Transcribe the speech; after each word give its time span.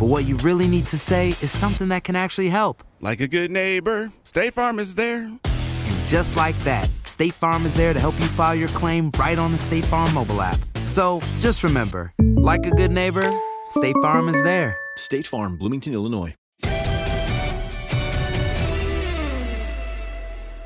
but 0.00 0.06
what 0.06 0.24
you 0.24 0.34
really 0.38 0.66
need 0.66 0.86
to 0.86 0.96
say 0.96 1.28
is 1.42 1.50
something 1.50 1.88
that 1.88 2.04
can 2.04 2.16
actually 2.16 2.48
help. 2.48 2.82
Like 3.02 3.20
a 3.20 3.28
good 3.28 3.50
neighbor, 3.50 4.10
State 4.22 4.54
Farm 4.54 4.78
is 4.78 4.94
there. 4.94 5.24
And 5.24 6.06
just 6.06 6.36
like 6.36 6.56
that, 6.60 6.88
State 7.04 7.34
Farm 7.34 7.66
is 7.66 7.74
there 7.74 7.92
to 7.92 8.00
help 8.00 8.18
you 8.18 8.24
file 8.28 8.54
your 8.54 8.70
claim 8.70 9.10
right 9.18 9.38
on 9.38 9.52
the 9.52 9.58
State 9.58 9.84
Farm 9.84 10.14
mobile 10.14 10.40
app. 10.40 10.58
So 10.86 11.20
just 11.38 11.62
remember, 11.62 12.14
like 12.18 12.64
a 12.64 12.70
good 12.70 12.90
neighbor, 12.90 13.30
State 13.68 13.94
Farm 14.00 14.30
is 14.30 14.42
there. 14.42 14.74
State 14.96 15.26
Farm, 15.26 15.58
Bloomington, 15.58 15.92
Illinois. 15.92 16.34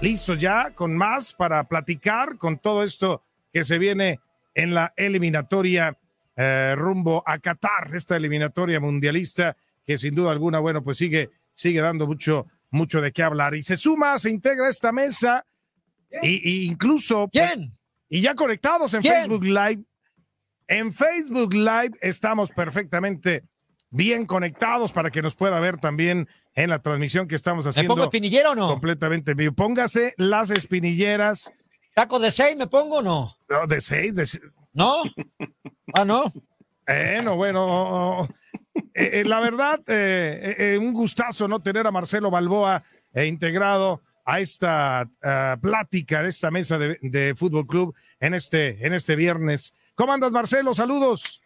Listo 0.00 0.38
ya 0.38 0.70
con 0.70 0.96
más 0.96 1.34
para 1.36 1.64
platicar 1.64 2.38
con 2.38 2.58
todo 2.58 2.84
esto 2.84 3.22
que 3.52 3.64
se 3.64 3.78
viene 3.78 4.20
en 4.54 4.74
la 4.74 4.92
eliminatoria 4.96 5.98
eh, 6.36 6.74
rumbo 6.76 7.22
a 7.26 7.38
Qatar, 7.38 7.94
esta 7.94 8.16
eliminatoria 8.16 8.80
mundialista 8.80 9.56
que 9.84 9.98
sin 9.98 10.14
duda 10.14 10.32
alguna, 10.32 10.60
bueno, 10.60 10.82
pues 10.82 10.96
sigue, 10.98 11.30
sigue 11.52 11.80
dando 11.80 12.06
mucho, 12.06 12.46
mucho 12.70 13.00
de 13.00 13.12
qué 13.12 13.22
hablar. 13.22 13.54
Y 13.54 13.62
se 13.62 13.76
suma, 13.76 14.18
se 14.18 14.30
integra 14.30 14.68
esta 14.68 14.92
mesa, 14.92 15.44
y, 16.22 16.48
y 16.48 16.64
incluso. 16.66 17.28
¿Quién? 17.30 17.72
Y 18.08 18.20
ya 18.20 18.34
conectados 18.34 18.94
en 18.94 19.02
¿Quién? 19.02 19.14
Facebook 19.14 19.44
Live. 19.44 19.82
En 20.66 20.92
Facebook 20.92 21.52
Live 21.52 21.98
estamos 22.00 22.50
perfectamente 22.52 23.44
bien 23.90 24.26
conectados 24.26 24.92
para 24.92 25.10
que 25.10 25.22
nos 25.22 25.36
pueda 25.36 25.60
ver 25.60 25.78
también 25.78 26.28
en 26.54 26.70
la 26.70 26.80
transmisión 26.80 27.28
que 27.28 27.34
estamos 27.34 27.64
¿Me 27.66 27.70
haciendo. 27.70 27.94
pongo 27.94 28.04
espinillero 28.04 28.52
o 28.52 28.54
no? 28.54 28.68
Completamente 28.68 29.32
en 29.32 29.36
vivo. 29.36 29.54
Póngase 29.54 30.14
las 30.16 30.50
espinilleras. 30.50 31.52
¿Taco 31.94 32.18
de 32.18 32.30
seis 32.30 32.56
me 32.56 32.66
pongo 32.66 32.98
o 32.98 33.02
no? 33.02 33.36
No, 33.48 33.66
de 33.66 33.80
seis, 33.80 34.14
de 34.14 34.26
¿No? 34.72 35.02
Ah, 35.94 36.04
no. 36.04 36.32
Bueno, 36.86 37.36
bueno. 37.36 38.28
eh, 38.94 39.20
eh, 39.20 39.24
la 39.24 39.40
verdad, 39.40 39.80
eh, 39.86 40.56
eh, 40.58 40.78
un 40.78 40.92
gustazo 40.92 41.48
no 41.48 41.60
tener 41.62 41.86
a 41.86 41.90
Marcelo 41.90 42.30
Balboa 42.30 42.82
eh, 43.12 43.26
integrado 43.26 44.02
a 44.26 44.40
esta 44.40 45.08
plática, 45.60 46.20
a 46.20 46.26
esta 46.26 46.50
mesa 46.50 46.78
de, 46.78 46.98
de 47.02 47.34
Fútbol 47.34 47.66
Club 47.66 47.94
en 48.18 48.32
este, 48.32 48.84
en 48.84 48.94
este 48.94 49.16
viernes. 49.16 49.74
¿Cómo 49.94 50.12
andas, 50.14 50.32
Marcelo? 50.32 50.72
Saludos. 50.72 51.42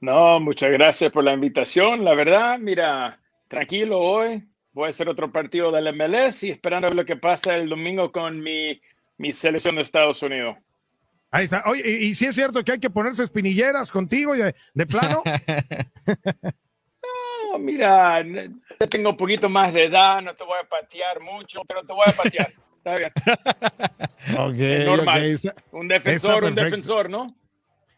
No, 0.00 0.38
muchas 0.38 0.70
gracias 0.70 1.10
por 1.10 1.24
la 1.24 1.32
invitación. 1.32 2.04
La 2.04 2.14
verdad, 2.14 2.58
mira, 2.58 3.18
tranquilo 3.48 3.98
hoy. 3.98 4.44
Voy 4.72 4.88
a 4.88 4.90
hacer 4.90 5.08
otro 5.08 5.32
partido 5.32 5.72
del 5.72 5.90
MLS 5.94 6.44
y 6.44 6.50
esperando 6.50 6.86
a 6.86 6.90
ver 6.90 6.96
lo 6.96 7.06
que 7.06 7.16
pasa 7.16 7.56
el 7.56 7.70
domingo 7.70 8.12
con 8.12 8.42
mi, 8.42 8.78
mi 9.16 9.32
selección 9.32 9.76
de 9.76 9.82
Estados 9.82 10.22
Unidos. 10.22 10.58
Ahí 11.30 11.44
está. 11.44 11.62
Oye, 11.66 11.82
y, 11.84 12.06
y 12.06 12.14
si 12.14 12.26
es 12.26 12.34
cierto 12.34 12.62
que 12.64 12.72
hay 12.72 12.78
que 12.78 12.88
ponerse 12.90 13.22
espinilleras 13.24 13.90
contigo 13.90 14.34
y 14.34 14.38
de, 14.38 14.54
de 14.74 14.86
plano. 14.86 15.22
No, 17.52 17.58
mira, 17.58 18.24
tengo 18.90 19.10
un 19.10 19.16
poquito 19.16 19.48
más 19.48 19.72
de 19.72 19.84
edad, 19.84 20.20
no 20.20 20.34
te 20.34 20.44
voy 20.44 20.58
a 20.62 20.68
patear 20.68 21.20
mucho, 21.20 21.62
pero 21.66 21.84
te 21.84 21.92
voy 21.92 22.04
a 22.06 22.12
patear. 22.12 22.48
Está 22.78 22.96
bien. 22.96 23.12
Ok, 24.38 24.58
Es 24.58 24.86
normal. 24.86 25.22
está- 25.24 25.54
Un 25.72 25.88
defensor, 25.88 26.44
un 26.44 26.54
defensor, 26.54 27.08
¿no? 27.10 27.26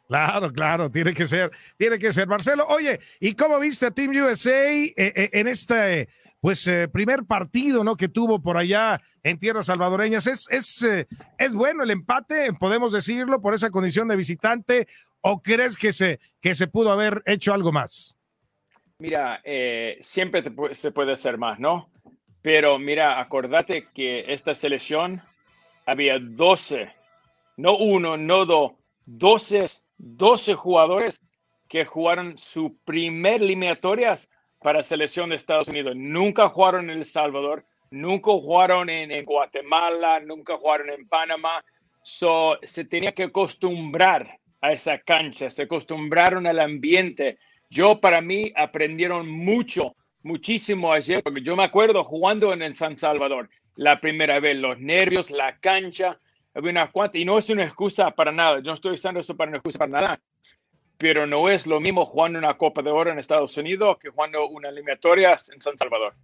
Claro, 0.06 0.50
claro, 0.52 0.90
tiene 0.90 1.12
que 1.12 1.26
ser, 1.26 1.50
tiene 1.76 1.98
que 1.98 2.12
ser. 2.12 2.26
Marcelo, 2.26 2.66
oye, 2.68 2.98
¿y 3.20 3.34
cómo 3.34 3.58
viste 3.58 3.86
a 3.86 3.90
Team 3.90 4.12
USA 4.16 4.50
eh, 4.72 4.92
eh, 4.96 5.30
en 5.34 5.46
este, 5.48 6.08
pues, 6.40 6.66
eh, 6.66 6.88
primer 6.88 7.24
partido, 7.24 7.84
¿no? 7.84 7.96
Que 7.96 8.08
tuvo 8.08 8.40
por 8.40 8.56
allá 8.56 9.00
en 9.22 9.38
tierras 9.38 9.66
salvadoreñas. 9.66 10.26
¿Es, 10.26 10.50
es, 10.50 10.82
eh, 10.82 11.06
es 11.38 11.54
bueno 11.54 11.82
el 11.82 11.90
empate, 11.90 12.52
podemos 12.52 12.92
decirlo, 12.92 13.40
por 13.40 13.54
esa 13.54 13.70
condición 13.70 14.08
de 14.08 14.16
visitante? 14.16 14.88
¿O 15.20 15.42
crees 15.42 15.76
que 15.76 15.92
se, 15.92 16.20
que 16.40 16.54
se 16.54 16.68
pudo 16.68 16.92
haber 16.92 17.22
hecho 17.26 17.52
algo 17.52 17.72
más? 17.72 18.16
Mira, 19.00 19.40
eh, 19.44 19.98
siempre 20.00 20.44
se 20.72 20.90
puede 20.90 21.12
hacer 21.12 21.38
más, 21.38 21.58
¿no? 21.58 21.90
Pero 22.42 22.78
mira, 22.78 23.20
acordate 23.20 23.88
que 23.94 24.32
esta 24.32 24.54
selección 24.54 25.22
había 25.86 26.18
12, 26.18 26.92
no 27.56 27.76
uno, 27.76 28.16
no 28.16 28.44
dos, 28.44 28.72
12, 29.06 29.66
12 29.98 30.54
jugadores 30.54 31.20
que 31.68 31.84
jugaron 31.84 32.38
su 32.38 32.76
primer 32.84 33.42
eliminatorias 33.42 34.28
para 34.60 34.82
selección 34.82 35.30
de 35.30 35.36
Estados 35.36 35.68
Unidos. 35.68 35.94
Nunca 35.96 36.48
jugaron 36.48 36.90
en 36.90 36.98
El 36.98 37.04
Salvador, 37.04 37.64
nunca 37.90 38.30
jugaron 38.32 38.90
en, 38.90 39.24
Guatemala, 39.24 40.20
nunca 40.20 40.56
jugaron 40.56 40.90
en 40.90 41.08
Panamá. 41.08 41.64
So, 42.02 42.58
se 42.62 42.84
tenía 42.84 43.12
que 43.12 43.24
acostumbrar 43.24 44.38
a 44.60 44.72
esa 44.72 44.98
cancha, 44.98 45.50
se 45.50 45.62
acostumbraron 45.62 46.46
al 46.46 46.58
ambiente. 46.58 47.38
Yo, 47.70 48.00
para 48.00 48.20
mí, 48.20 48.52
aprendieron 48.56 49.28
mucho, 49.28 49.94
muchísimo 50.22 50.92
ayer, 50.92 51.22
porque 51.22 51.42
yo 51.42 51.54
me 51.54 51.64
acuerdo 51.64 52.04
jugando 52.04 52.52
en 52.52 52.62
el 52.62 52.74
San 52.74 52.98
Salvador 52.98 53.48
la 53.76 54.00
primera 54.00 54.40
vez, 54.40 54.56
los 54.56 54.78
nervios, 54.80 55.30
la 55.30 55.56
cancha, 55.58 56.18
había 56.54 56.72
unas 56.72 56.90
y 57.14 57.24
no 57.24 57.38
es 57.38 57.48
una 57.50 57.62
excusa 57.62 58.10
para 58.10 58.32
nada, 58.32 58.56
yo 58.56 58.64
no 58.64 58.74
estoy 58.74 58.94
usando 58.94 59.20
eso 59.20 59.36
para 59.36 59.50
una 59.50 59.58
excusa 59.58 59.78
para 59.78 60.00
nada, 60.00 60.20
pero 60.98 61.26
no 61.26 61.48
es 61.48 61.66
lo 61.66 61.80
mismo 61.80 62.04
jugando 62.04 62.38
una 62.38 62.58
Copa 62.58 62.82
de 62.82 62.90
Oro 62.90 63.10
en 63.10 63.18
Estados 63.18 63.56
Unidos 63.56 63.98
que 63.98 64.10
jugando 64.10 64.46
una 64.48 64.68
eliminatoria 64.68 65.30
en 65.30 65.60
San 65.62 65.78
Salvador. 65.78 66.14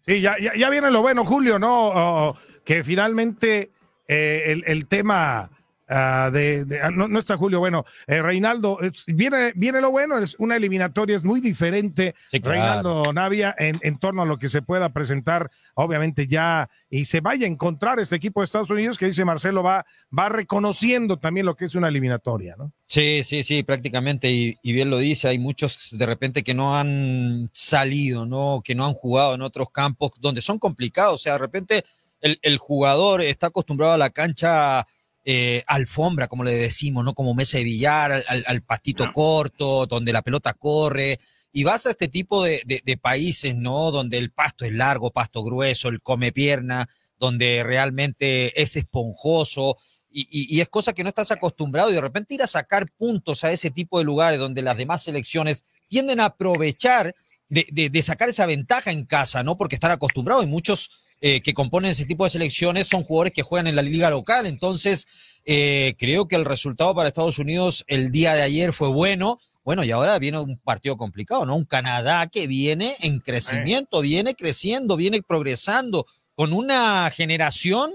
Sí, 0.00 0.20
ya, 0.20 0.36
ya, 0.38 0.54
ya 0.54 0.70
viene 0.70 0.90
lo 0.90 1.02
bueno, 1.02 1.24
Julio, 1.24 1.58
¿no? 1.58 2.34
Que 2.64 2.82
finalmente 2.82 3.70
eh, 4.08 4.44
el, 4.46 4.64
el 4.66 4.86
tema 4.86 5.50
ah, 5.88 6.30
de, 6.32 6.64
de- 6.64 6.80
ah, 6.80 6.90
no, 6.90 7.08
no 7.08 7.18
está 7.18 7.36
Julio, 7.36 7.58
bueno, 7.58 7.84
eh, 8.06 8.22
Reinaldo, 8.22 8.80
es- 8.80 9.04
viene, 9.06 9.52
viene 9.54 9.80
lo 9.80 9.90
bueno, 9.90 10.18
es 10.18 10.36
una 10.38 10.56
eliminatoria, 10.56 11.16
es 11.16 11.24
muy 11.24 11.40
diferente, 11.40 12.14
Sí, 12.30 12.40
claro. 12.40 12.52
Reinaldo 12.58 13.12
Navia, 13.12 13.54
en, 13.58 13.78
en 13.82 13.98
torno 13.98 14.22
a 14.22 14.26
lo 14.26 14.38
que 14.38 14.48
se 14.48 14.62
pueda 14.62 14.92
presentar, 14.92 15.50
obviamente 15.74 16.26
ya, 16.26 16.68
y 16.88 17.04
se 17.04 17.20
vaya 17.20 17.46
a 17.46 17.50
encontrar 17.50 17.98
este 18.00 18.16
equipo 18.16 18.40
de 18.40 18.44
Estados 18.44 18.70
Unidos 18.70 18.98
que 18.98 19.06
dice 19.06 19.24
Marcelo 19.24 19.62
va, 19.62 19.84
va 20.16 20.28
reconociendo 20.28 21.18
también 21.18 21.46
lo 21.46 21.56
que 21.56 21.64
es 21.66 21.74
una 21.74 21.88
eliminatoria, 21.88 22.54
¿no? 22.56 22.72
Sí, 22.86 23.22
sí, 23.24 23.42
sí, 23.42 23.62
prácticamente, 23.62 24.30
y, 24.30 24.56
y 24.62 24.72
bien 24.72 24.90
lo 24.90 24.98
dice, 24.98 25.28
hay 25.28 25.38
muchos 25.38 25.96
de 25.98 26.06
repente 26.06 26.42
que 26.44 26.54
no 26.54 26.76
han 26.76 27.48
salido, 27.52 28.26
¿no? 28.26 28.60
Que 28.64 28.74
no 28.74 28.86
han 28.86 28.94
jugado 28.94 29.34
en 29.34 29.42
otros 29.42 29.70
campos 29.70 30.12
donde 30.20 30.42
son 30.42 30.58
complicados, 30.58 31.14
o 31.14 31.18
sea, 31.18 31.32
de 31.32 31.38
repente 31.38 31.84
el, 32.20 32.38
el 32.42 32.58
jugador 32.58 33.20
está 33.20 33.48
acostumbrado 33.48 33.92
a 33.94 33.98
la 33.98 34.10
cancha 34.10 34.86
eh, 35.26 35.64
alfombra, 35.66 36.28
como 36.28 36.44
le 36.44 36.52
decimos, 36.52 37.02
¿no? 37.02 37.14
Como 37.14 37.34
mesa 37.34 37.56
de 37.56 37.64
billar, 37.64 38.24
al, 38.28 38.62
pastito 38.62 39.10
corto, 39.10 39.86
donde 39.86 40.12
la 40.12 40.20
pelota 40.20 40.52
corre, 40.52 41.18
y 41.50 41.64
vas 41.64 41.86
a 41.86 41.92
este 41.92 42.08
tipo 42.08 42.42
de, 42.42 42.62
de, 42.84 42.96
países, 42.98 43.56
¿no? 43.56 43.90
Donde 43.90 44.18
el 44.18 44.32
pasto 44.32 44.66
es 44.66 44.72
largo, 44.72 45.12
pasto 45.12 45.42
grueso, 45.42 45.88
el 45.88 46.02
come 46.02 46.30
pierna, 46.30 46.90
donde 47.18 47.62
realmente 47.64 48.60
es 48.60 48.76
esponjoso. 48.76 49.78
Y, 50.10 50.26
y, 50.30 50.60
es 50.60 50.68
cosa 50.68 50.92
que 50.92 51.02
no 51.02 51.08
estás 51.08 51.30
acostumbrado 51.30 51.90
y 51.90 51.94
de 51.94 52.02
repente 52.02 52.34
ir 52.34 52.42
a 52.42 52.46
sacar 52.46 52.90
puntos 52.92 53.44
a 53.44 53.50
ese 53.50 53.70
tipo 53.70 53.98
de 53.98 54.04
lugares 54.04 54.38
donde 54.38 54.62
las 54.62 54.76
demás 54.76 55.04
selecciones 55.04 55.64
tienden 55.88 56.20
a 56.20 56.26
aprovechar 56.26 57.14
de, 57.48 57.66
de, 57.72 57.88
de 57.88 58.02
sacar 58.02 58.28
esa 58.28 58.46
ventaja 58.46 58.90
en 58.90 59.06
casa, 59.06 59.42
¿no? 59.42 59.56
Porque 59.56 59.76
están 59.76 59.90
acostumbrados 59.90 60.44
y 60.44 60.48
muchos 60.48 61.03
eh, 61.26 61.40
que 61.40 61.54
componen 61.54 61.90
ese 61.90 62.04
tipo 62.04 62.24
de 62.24 62.28
selecciones 62.28 62.86
son 62.86 63.02
jugadores 63.02 63.32
que 63.32 63.40
juegan 63.40 63.66
en 63.66 63.76
la 63.76 63.80
liga 63.80 64.10
local. 64.10 64.44
Entonces, 64.44 65.06
eh, 65.46 65.94
creo 65.96 66.28
que 66.28 66.36
el 66.36 66.44
resultado 66.44 66.94
para 66.94 67.08
Estados 67.08 67.38
Unidos 67.38 67.82
el 67.86 68.12
día 68.12 68.34
de 68.34 68.42
ayer 68.42 68.74
fue 68.74 68.88
bueno. 68.88 69.38
Bueno, 69.64 69.84
y 69.84 69.90
ahora 69.90 70.18
viene 70.18 70.38
un 70.38 70.58
partido 70.58 70.98
complicado, 70.98 71.46
¿no? 71.46 71.56
Un 71.56 71.64
Canadá 71.64 72.26
que 72.26 72.46
viene 72.46 72.94
en 73.00 73.20
crecimiento, 73.20 74.02
viene 74.02 74.34
creciendo, 74.34 74.98
viene 74.98 75.22
progresando, 75.22 76.04
con 76.34 76.52
una 76.52 77.08
generación 77.08 77.94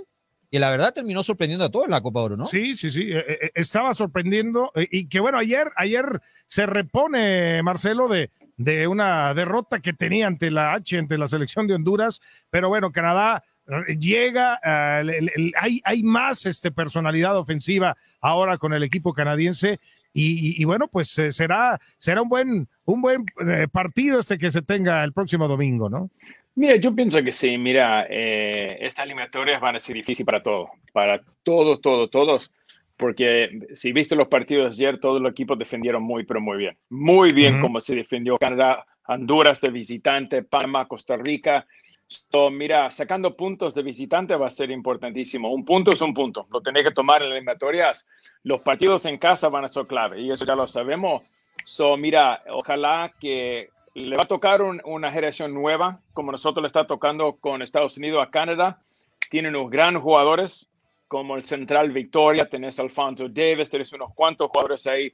que 0.50 0.58
la 0.58 0.72
verdad 0.72 0.92
terminó 0.92 1.22
sorprendiendo 1.22 1.66
a 1.66 1.70
todos 1.70 1.86
en 1.86 1.92
la 1.92 2.02
Copa 2.02 2.22
Oro, 2.22 2.36
¿no? 2.36 2.48
Sí, 2.48 2.76
sí, 2.76 2.90
sí, 2.90 3.12
eh, 3.12 3.52
estaba 3.54 3.94
sorprendiendo 3.94 4.72
y 4.76 5.08
que 5.08 5.20
bueno, 5.20 5.38
ayer, 5.38 5.70
ayer 5.76 6.20
se 6.48 6.66
repone 6.66 7.62
Marcelo 7.62 8.08
de, 8.08 8.32
de 8.60 8.88
una 8.88 9.34
derrota 9.34 9.80
que 9.80 9.94
tenía 9.94 10.28
ante 10.28 10.52
la 10.52 10.74
H, 10.74 10.98
ante 10.98 11.18
la 11.18 11.28
selección 11.28 11.66
de 11.66 11.76
Honduras, 11.76 12.20
pero 12.50 12.68
bueno, 12.68 12.92
Canadá 12.92 13.42
eh, 13.66 13.98
llega, 13.98 14.60
eh, 14.64 15.32
hay, 15.58 15.80
hay 15.84 16.04
más 16.04 16.46
este, 16.46 16.70
personalidad 16.70 17.38
ofensiva 17.38 17.96
ahora 18.20 18.58
con 18.58 18.74
el 18.74 18.84
equipo 18.84 19.14
canadiense. 19.14 19.80
Y, 20.12 20.66
bueno, 20.66 20.90
pues 20.90 21.18
eh, 21.20 21.32
será, 21.32 21.80
será 21.98 22.22
un 22.22 22.28
buen, 22.28 22.68
un 22.84 23.02
buen 23.02 23.24
partido 23.72 24.20
este 24.20 24.38
que 24.38 24.52
se 24.52 24.62
tenga 24.62 25.02
el 25.06 25.14
próximo 25.14 25.48
domingo, 25.48 25.88
¿no? 25.88 26.10
Mira, 26.56 26.76
yo 26.76 26.94
pienso 26.94 27.24
que 27.24 27.32
sí, 27.32 27.58
mira, 27.58 28.02
estas 28.04 29.06
eliminatorias 29.06 29.62
van 29.62 29.78
a 29.78 29.80
ser 29.80 29.96
difíciles 29.96 30.26
para 30.26 30.44
todos, 30.44 30.72
para 30.92 31.22
todos, 31.44 31.80
todos, 31.80 32.10
todos 32.10 32.52
porque 33.00 33.50
si 33.74 33.94
viste 33.94 34.14
los 34.14 34.28
partidos 34.28 34.78
de 34.78 34.86
ayer, 34.86 35.00
todos 35.00 35.22
los 35.22 35.32
equipos 35.32 35.58
defendieron 35.58 36.04
muy, 36.04 36.26
pero 36.26 36.42
muy 36.42 36.58
bien. 36.58 36.78
Muy 36.90 37.32
bien 37.32 37.62
como 37.62 37.80
se 37.80 37.96
defendió 37.96 38.38
Canadá, 38.38 38.86
Honduras 39.08 39.62
de 39.62 39.70
visitante, 39.70 40.44
Panamá, 40.44 40.86
Costa 40.86 41.16
Rica. 41.16 41.66
So, 42.08 42.50
mira, 42.50 42.92
sacando 42.92 43.38
puntos 43.38 43.74
de 43.74 43.84
visitante 43.84 44.36
va 44.36 44.48
a 44.48 44.52
ser 44.52 44.70
importantísimo. 44.70 45.54
Un 45.54 45.64
punto 45.64 45.92
es 45.92 46.02
un 46.02 46.14
punto. 46.14 46.46
Lo 46.52 46.60
tenés 46.60 46.84
que 46.84 46.92
tomar 46.92 47.22
en 47.22 47.30
las 47.30 47.38
eliminatorias. 47.38 48.06
Los 48.44 48.60
partidos 48.62 49.06
en 49.06 49.18
casa 49.18 49.48
van 49.48 49.64
a 49.64 49.70
ser 49.70 49.88
clave 49.88 50.20
y 50.20 50.32
eso 50.32 50.46
ya 50.46 50.56
lo 50.56 50.68
sabemos. 50.68 51.24
So, 51.64 51.96
mira, 51.96 52.44
ojalá 52.50 53.14
que 53.18 53.70
le 53.94 54.18
va 54.18 54.24
a 54.24 54.28
tocar 54.28 54.62
una 54.62 55.10
generación 55.10 55.54
nueva, 55.54 56.02
como 56.12 56.34
nosotros 56.34 56.62
le 56.64 56.68
está 56.68 56.86
tocando 56.86 57.38
con 57.38 57.62
Estados 57.62 57.98
Unidos 57.98 58.22
a 58.22 58.30
Canadá. 58.30 58.82
Tienen 59.30 59.56
unos 59.56 59.72
grandes 59.72 60.04
jugadores, 60.04 60.70
como 61.10 61.36
el 61.36 61.42
Central 61.42 61.92
Victoria, 61.92 62.48
tenés 62.48 62.80
Alfonso 62.80 63.28
Davis, 63.28 63.70
tenés 63.70 63.92
unos 63.92 64.14
cuantos 64.14 64.50
jugadores 64.52 64.86
ahí 64.86 65.12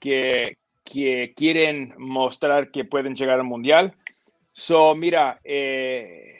que, 0.00 0.58
que 0.84 1.32
quieren 1.34 1.94
mostrar 1.96 2.72
que 2.72 2.84
pueden 2.84 3.14
llegar 3.14 3.38
al 3.38 3.44
Mundial. 3.44 3.94
So, 4.52 4.96
mira, 4.96 5.38
eh, 5.44 6.34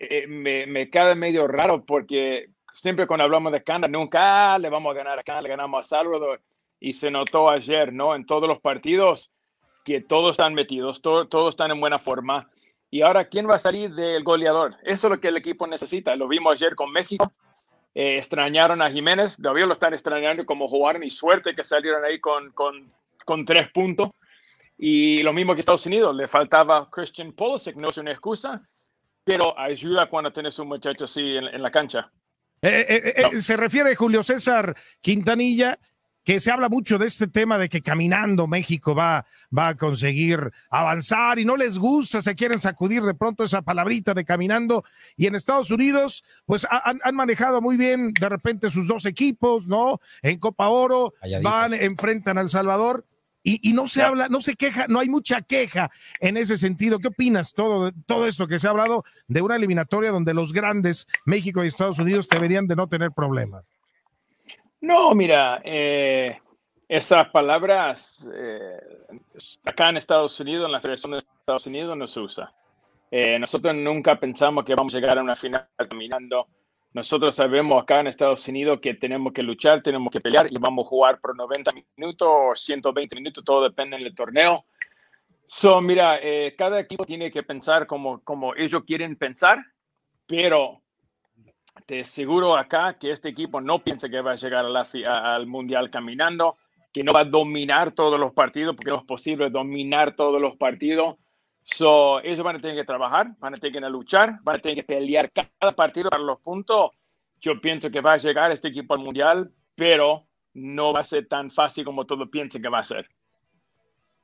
eh, 0.00 0.26
me, 0.26 0.66
me 0.66 0.88
queda 0.88 1.14
medio 1.14 1.46
raro 1.46 1.84
porque 1.84 2.46
siempre 2.72 3.06
cuando 3.06 3.24
hablamos 3.24 3.52
de 3.52 3.62
Canadá, 3.62 3.92
nunca 3.92 4.54
ah, 4.54 4.58
le 4.58 4.70
vamos 4.70 4.92
a 4.92 4.96
ganar 4.96 5.18
a 5.18 5.22
Canadá, 5.22 5.42
le 5.42 5.48
ganamos 5.50 5.80
a 5.80 5.88
Salvador. 5.88 6.40
Y 6.80 6.94
se 6.94 7.10
notó 7.10 7.50
ayer, 7.50 7.92
¿no? 7.92 8.14
En 8.14 8.24
todos 8.24 8.48
los 8.48 8.60
partidos 8.60 9.30
que 9.84 10.00
todos 10.00 10.32
están 10.32 10.54
metidos, 10.54 11.02
todos 11.02 11.50
están 11.50 11.70
en 11.70 11.80
buena 11.80 11.98
forma. 11.98 12.48
Y 12.90 13.02
ahora, 13.02 13.28
¿quién 13.28 13.48
va 13.48 13.56
a 13.56 13.58
salir 13.58 13.94
del 13.94 14.24
goleador? 14.24 14.76
Eso 14.84 15.06
es 15.06 15.10
lo 15.10 15.20
que 15.20 15.28
el 15.28 15.36
equipo 15.36 15.66
necesita. 15.66 16.16
Lo 16.16 16.28
vimos 16.28 16.54
ayer 16.54 16.74
con 16.74 16.90
México. 16.90 17.30
Eh, 17.94 18.16
extrañaron 18.16 18.80
a 18.80 18.90
Jiménez, 18.90 19.36
todavía 19.36 19.66
lo 19.66 19.74
están 19.74 19.92
extrañando 19.92 20.46
como 20.46 20.66
jugaron 20.66 21.04
y 21.04 21.10
suerte 21.10 21.54
que 21.54 21.62
salieron 21.62 22.04
ahí 22.04 22.20
con, 22.20 22.50
con, 22.52 22.88
con 23.24 23.44
tres 23.44 23.70
puntos. 23.70 24.10
Y 24.78 25.22
lo 25.22 25.32
mismo 25.32 25.54
que 25.54 25.60
Estados 25.60 25.86
Unidos, 25.86 26.16
le 26.16 26.26
faltaba 26.26 26.88
Christian 26.90 27.32
Pulisic, 27.32 27.76
no 27.76 27.90
es 27.90 27.98
una 27.98 28.12
excusa, 28.12 28.62
pero 29.22 29.56
ayuda 29.58 30.08
cuando 30.08 30.32
tienes 30.32 30.58
un 30.58 30.68
muchacho 30.68 31.04
así 31.04 31.36
en, 31.36 31.62
la 31.62 31.70
cancha. 31.70 32.10
Eh, 32.62 33.14
eh, 33.16 33.40
se 33.40 33.56
refiere 33.56 33.94
Julio 33.94 34.22
César 34.22 34.74
Quintanilla 35.00 35.78
que 36.24 36.40
se 36.40 36.50
habla 36.50 36.68
mucho 36.68 36.98
de 36.98 37.06
este 37.06 37.26
tema 37.26 37.58
de 37.58 37.68
que 37.68 37.82
caminando 37.82 38.46
México 38.46 38.94
va, 38.94 39.26
va 39.56 39.68
a 39.68 39.76
conseguir 39.76 40.52
avanzar 40.70 41.38
y 41.38 41.44
no 41.44 41.56
les 41.56 41.78
gusta, 41.78 42.22
se 42.22 42.34
quieren 42.34 42.58
sacudir 42.58 43.02
de 43.02 43.14
pronto 43.14 43.44
esa 43.44 43.62
palabrita 43.62 44.14
de 44.14 44.24
caminando. 44.24 44.84
Y 45.16 45.26
en 45.26 45.34
Estados 45.34 45.70
Unidos, 45.70 46.22
pues 46.46 46.66
han, 46.70 47.14
manejado 47.14 47.60
muy 47.60 47.76
bien 47.76 48.12
de 48.12 48.28
repente 48.28 48.70
sus 48.70 48.86
dos 48.86 49.04
equipos, 49.04 49.66
¿no? 49.66 50.00
En 50.22 50.38
Copa 50.38 50.68
Oro, 50.68 51.14
van, 51.42 51.74
enfrentan 51.74 52.38
al 52.38 52.50
Salvador. 52.50 53.06
Y, 53.44 53.72
no 53.72 53.88
se 53.88 54.02
habla, 54.02 54.28
no 54.28 54.40
se 54.40 54.54
queja, 54.54 54.86
no 54.88 55.00
hay 55.00 55.08
mucha 55.08 55.42
queja 55.42 55.90
en 56.20 56.36
ese 56.36 56.56
sentido. 56.56 57.00
¿Qué 57.00 57.08
opinas 57.08 57.54
todo, 57.54 57.90
todo 58.06 58.28
esto 58.28 58.46
que 58.46 58.60
se 58.60 58.68
ha 58.68 58.70
hablado 58.70 59.04
de 59.26 59.42
una 59.42 59.56
eliminatoria 59.56 60.12
donde 60.12 60.32
los 60.32 60.52
grandes, 60.52 61.08
México 61.24 61.64
y 61.64 61.66
Estados 61.66 61.98
Unidos, 61.98 62.28
deberían 62.28 62.68
de 62.68 62.76
no 62.76 62.86
tener 62.86 63.10
problemas? 63.10 63.64
No, 64.82 65.14
mira, 65.14 65.62
eh, 65.64 66.40
esas 66.88 67.30
palabras 67.30 68.28
eh, 68.34 68.80
acá 69.64 69.90
en 69.90 69.96
Estados 69.96 70.38
Unidos, 70.40 70.66
en 70.66 70.72
la 70.72 70.80
Federación 70.80 71.12
de 71.12 71.18
Estados 71.18 71.68
Unidos, 71.68 71.96
no 71.96 72.08
se 72.08 72.18
usa. 72.18 72.52
Eh, 73.08 73.38
nosotros 73.38 73.76
nunca 73.76 74.18
pensamos 74.18 74.64
que 74.64 74.74
vamos 74.74 74.92
a 74.92 74.98
llegar 74.98 75.16
a 75.16 75.22
una 75.22 75.36
final 75.36 75.68
caminando. 75.88 76.48
Nosotros 76.94 77.36
sabemos 77.36 77.80
acá 77.80 78.00
en 78.00 78.08
Estados 78.08 78.46
Unidos 78.48 78.80
que 78.82 78.94
tenemos 78.94 79.32
que 79.32 79.44
luchar, 79.44 79.84
tenemos 79.84 80.10
que 80.10 80.20
pelear 80.20 80.48
y 80.50 80.56
vamos 80.58 80.84
a 80.84 80.88
jugar 80.88 81.20
por 81.20 81.36
90 81.36 81.70
minutos 81.96 82.28
o 82.28 82.56
120 82.56 83.14
minutos, 83.14 83.44
todo 83.44 83.62
depende 83.62 83.96
del 83.98 84.16
torneo. 84.16 84.64
So, 85.46 85.80
mira, 85.80 86.18
cada 86.58 86.80
equipo 86.80 87.04
tiene 87.04 87.30
que 87.30 87.44
pensar 87.44 87.86
como, 87.86 88.20
como 88.24 88.54
ellos 88.56 88.82
quieren 88.84 89.14
pensar, 89.16 89.64
pero 90.26 90.81
te 91.86 92.00
aseguro 92.00 92.56
acá 92.56 92.98
que 92.98 93.10
este 93.10 93.28
equipo 93.28 93.60
no 93.60 93.82
piensa 93.82 94.08
que 94.08 94.20
va 94.20 94.32
a 94.32 94.36
llegar 94.36 94.64
al 94.64 95.46
Mundial 95.46 95.90
caminando, 95.90 96.56
que 96.92 97.02
no 97.02 97.12
va 97.12 97.20
a 97.20 97.24
dominar 97.24 97.92
todos 97.92 98.20
los 98.20 98.32
partidos, 98.32 98.76
porque 98.76 98.90
no 98.90 98.98
es 98.98 99.04
posible 99.04 99.50
dominar 99.50 100.14
todos 100.14 100.40
los 100.40 100.56
partidos. 100.56 101.16
So, 101.62 102.20
ellos 102.20 102.42
van 102.42 102.56
a 102.56 102.60
tener 102.60 102.76
que 102.76 102.84
trabajar, 102.84 103.34
van 103.38 103.54
a 103.54 103.56
tener 103.56 103.80
que 103.80 103.88
luchar, 103.88 104.38
van 104.42 104.56
a 104.56 104.58
tener 104.58 104.76
que 104.76 104.84
pelear 104.84 105.30
cada 105.30 105.72
partido 105.72 106.10
para 106.10 106.22
los 106.22 106.40
puntos. 106.40 106.90
Yo 107.40 107.60
pienso 107.60 107.90
que 107.90 108.00
va 108.00 108.14
a 108.14 108.18
llegar 108.18 108.52
este 108.52 108.68
equipo 108.68 108.94
al 108.94 109.00
Mundial, 109.00 109.52
pero 109.74 110.26
no 110.54 110.92
va 110.92 111.00
a 111.00 111.04
ser 111.04 111.26
tan 111.28 111.50
fácil 111.50 111.84
como 111.84 112.04
todos 112.04 112.28
piensan 112.28 112.62
que 112.62 112.68
va 112.68 112.80
a 112.80 112.84
ser. 112.84 113.08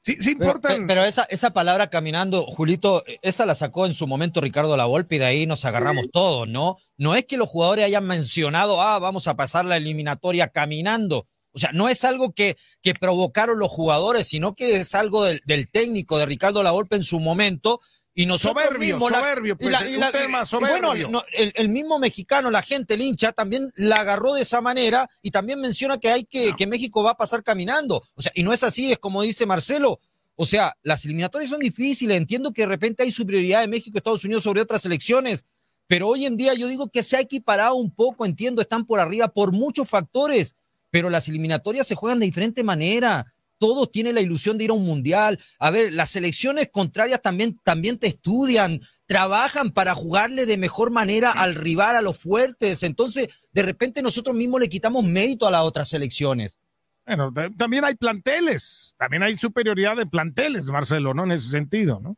Sí, 0.00 0.16
sí 0.20 0.32
importa. 0.32 0.76
Pero, 0.86 1.04
esa, 1.04 1.24
esa 1.24 1.50
palabra 1.50 1.88
caminando, 1.88 2.44
Julito, 2.44 3.04
esa 3.22 3.46
la 3.46 3.54
sacó 3.54 3.86
en 3.86 3.94
su 3.94 4.06
momento 4.06 4.40
Ricardo 4.40 4.76
Lavolpe 4.76 5.16
y 5.16 5.18
de 5.18 5.24
ahí 5.24 5.46
nos 5.46 5.64
agarramos 5.64 6.06
todos, 6.12 6.48
¿no? 6.48 6.76
No 6.96 7.14
es 7.14 7.24
que 7.24 7.36
los 7.36 7.48
jugadores 7.48 7.84
hayan 7.84 8.06
mencionado, 8.06 8.80
ah, 8.80 8.98
vamos 8.98 9.26
a 9.26 9.36
pasar 9.36 9.64
la 9.64 9.76
eliminatoria 9.76 10.48
caminando. 10.48 11.26
O 11.52 11.58
sea, 11.58 11.72
no 11.72 11.88
es 11.88 12.04
algo 12.04 12.32
que, 12.32 12.56
que 12.82 12.94
provocaron 12.94 13.58
los 13.58 13.70
jugadores, 13.70 14.28
sino 14.28 14.54
que 14.54 14.76
es 14.76 14.94
algo 14.94 15.24
del, 15.24 15.40
del 15.44 15.68
técnico 15.68 16.18
de 16.18 16.26
Ricardo 16.26 16.62
Lavolpe 16.62 16.96
en 16.96 17.02
su 17.02 17.18
momento, 17.18 17.80
y 18.18 18.26
nosotros 18.26 18.64
soberbio, 18.64 18.98
soberbio, 18.98 19.56
pues, 19.56 19.80
un 19.80 20.10
tema 20.10 20.44
soberbio. 20.44 21.08
Bueno, 21.08 21.22
el, 21.32 21.68
mismo 21.68 22.00
mexicano, 22.00 22.50
la 22.50 22.62
gente, 22.62 22.94
el 22.94 23.02
hincha, 23.02 23.30
también 23.30 23.70
la 23.76 24.00
agarró 24.00 24.34
de 24.34 24.42
esa 24.42 24.60
manera 24.60 25.08
y 25.22 25.30
también 25.30 25.60
menciona 25.60 25.98
que 25.98 26.08
hay 26.08 26.24
que, 26.24 26.52
que 26.54 26.66
México 26.66 27.04
va 27.04 27.12
a 27.12 27.16
pasar 27.16 27.44
caminando. 27.44 28.02
O 28.16 28.20
sea, 28.20 28.32
y 28.34 28.42
no 28.42 28.52
es 28.52 28.64
así, 28.64 28.90
es 28.90 28.98
como 28.98 29.22
dice 29.22 29.46
Marcelo. 29.46 30.00
O 30.34 30.46
sea, 30.46 30.76
las 30.82 31.04
eliminatorias 31.04 31.48
son 31.48 31.60
difíciles. 31.60 32.16
Entiendo 32.16 32.52
que 32.52 32.62
de 32.62 32.66
repente 32.66 33.04
hay 33.04 33.12
superioridad 33.12 33.60
de 33.60 33.68
México 33.68 33.92
y 33.94 33.98
Estados 33.98 34.24
Unidos 34.24 34.42
sobre 34.42 34.62
otras 34.62 34.82
selecciones, 34.82 35.46
pero 35.86 36.08
hoy 36.08 36.26
en 36.26 36.36
día 36.36 36.54
yo 36.54 36.66
digo 36.66 36.88
que 36.88 37.04
se 37.04 37.18
ha 37.18 37.20
equiparado 37.20 37.76
un 37.76 37.92
poco, 37.92 38.26
entiendo, 38.26 38.60
están 38.60 38.84
por 38.84 38.98
arriba 38.98 39.28
por 39.28 39.52
muchos 39.52 39.88
factores, 39.88 40.56
pero 40.90 41.08
las 41.08 41.28
eliminatorias 41.28 41.86
se 41.86 41.94
juegan 41.94 42.18
de 42.18 42.26
diferente 42.26 42.64
manera 42.64 43.32
todos 43.58 43.90
tienen 43.92 44.14
la 44.14 44.20
ilusión 44.20 44.58
de 44.58 44.64
ir 44.64 44.70
a 44.70 44.74
un 44.74 44.84
mundial. 44.84 45.38
A 45.58 45.70
ver, 45.70 45.92
las 45.92 46.10
selecciones 46.10 46.70
contrarias 46.70 47.20
también, 47.22 47.58
también 47.64 47.98
te 47.98 48.06
estudian, 48.06 48.80
trabajan 49.06 49.72
para 49.72 49.94
jugarle 49.94 50.46
de 50.46 50.56
mejor 50.56 50.90
manera 50.90 51.32
al 51.32 51.54
rival, 51.54 51.96
a 51.96 52.02
los 52.02 52.18
fuertes. 52.18 52.82
Entonces, 52.82 53.48
de 53.52 53.62
repente 53.62 54.02
nosotros 54.02 54.34
mismos 54.34 54.60
le 54.60 54.68
quitamos 54.68 55.04
mérito 55.04 55.46
a 55.46 55.50
las 55.50 55.62
otras 55.62 55.88
selecciones. 55.88 56.58
Bueno, 57.06 57.32
también 57.56 57.84
hay 57.84 57.94
planteles, 57.94 58.94
también 58.98 59.22
hay 59.22 59.34
superioridad 59.34 59.96
de 59.96 60.04
planteles, 60.04 60.66
Marcelo, 60.66 61.14
¿no? 61.14 61.24
En 61.24 61.32
ese 61.32 61.48
sentido, 61.48 62.00
¿no? 62.00 62.16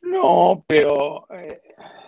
No, 0.00 0.64
pero 0.66 1.26
eh, 1.30 1.60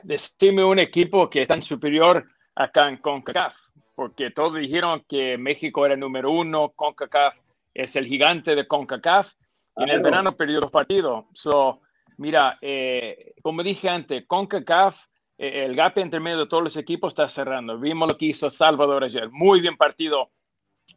decime 0.02 0.64
un 0.64 0.78
equipo 0.78 1.28
que 1.28 1.42
es 1.42 1.48
tan 1.48 1.62
superior 1.62 2.26
acá 2.54 2.88
en 2.88 2.96
CONCACAF, 2.96 3.54
porque 3.94 4.30
todos 4.30 4.58
dijeron 4.58 5.04
que 5.06 5.36
México 5.36 5.84
era 5.84 5.94
el 5.94 6.00
número 6.00 6.30
uno, 6.30 6.70
CONCACAF 6.70 7.40
es 7.76 7.94
el 7.96 8.06
gigante 8.06 8.54
de 8.54 8.66
CONCACAF, 8.66 9.34
En 9.76 9.90
el 9.90 10.00
verano 10.00 10.34
perdió 10.34 10.60
dos 10.60 10.70
partidos. 10.70 11.26
So, 11.34 11.82
mira, 12.16 12.58
eh, 12.62 13.34
como 13.42 13.62
dije 13.62 13.90
antes, 13.90 14.24
CONCACAF, 14.26 15.04
eh, 15.36 15.64
el 15.64 15.76
gap 15.76 15.98
entre 15.98 16.18
medio 16.18 16.38
de 16.38 16.46
todos 16.46 16.62
los 16.62 16.76
equipos 16.78 17.12
está 17.12 17.28
cerrando. 17.28 17.78
Vimos 17.78 18.08
lo 18.08 18.16
que 18.16 18.26
hizo 18.26 18.50
Salvador 18.50 19.04
ayer. 19.04 19.28
Muy 19.30 19.60
bien 19.60 19.76
partido 19.76 20.30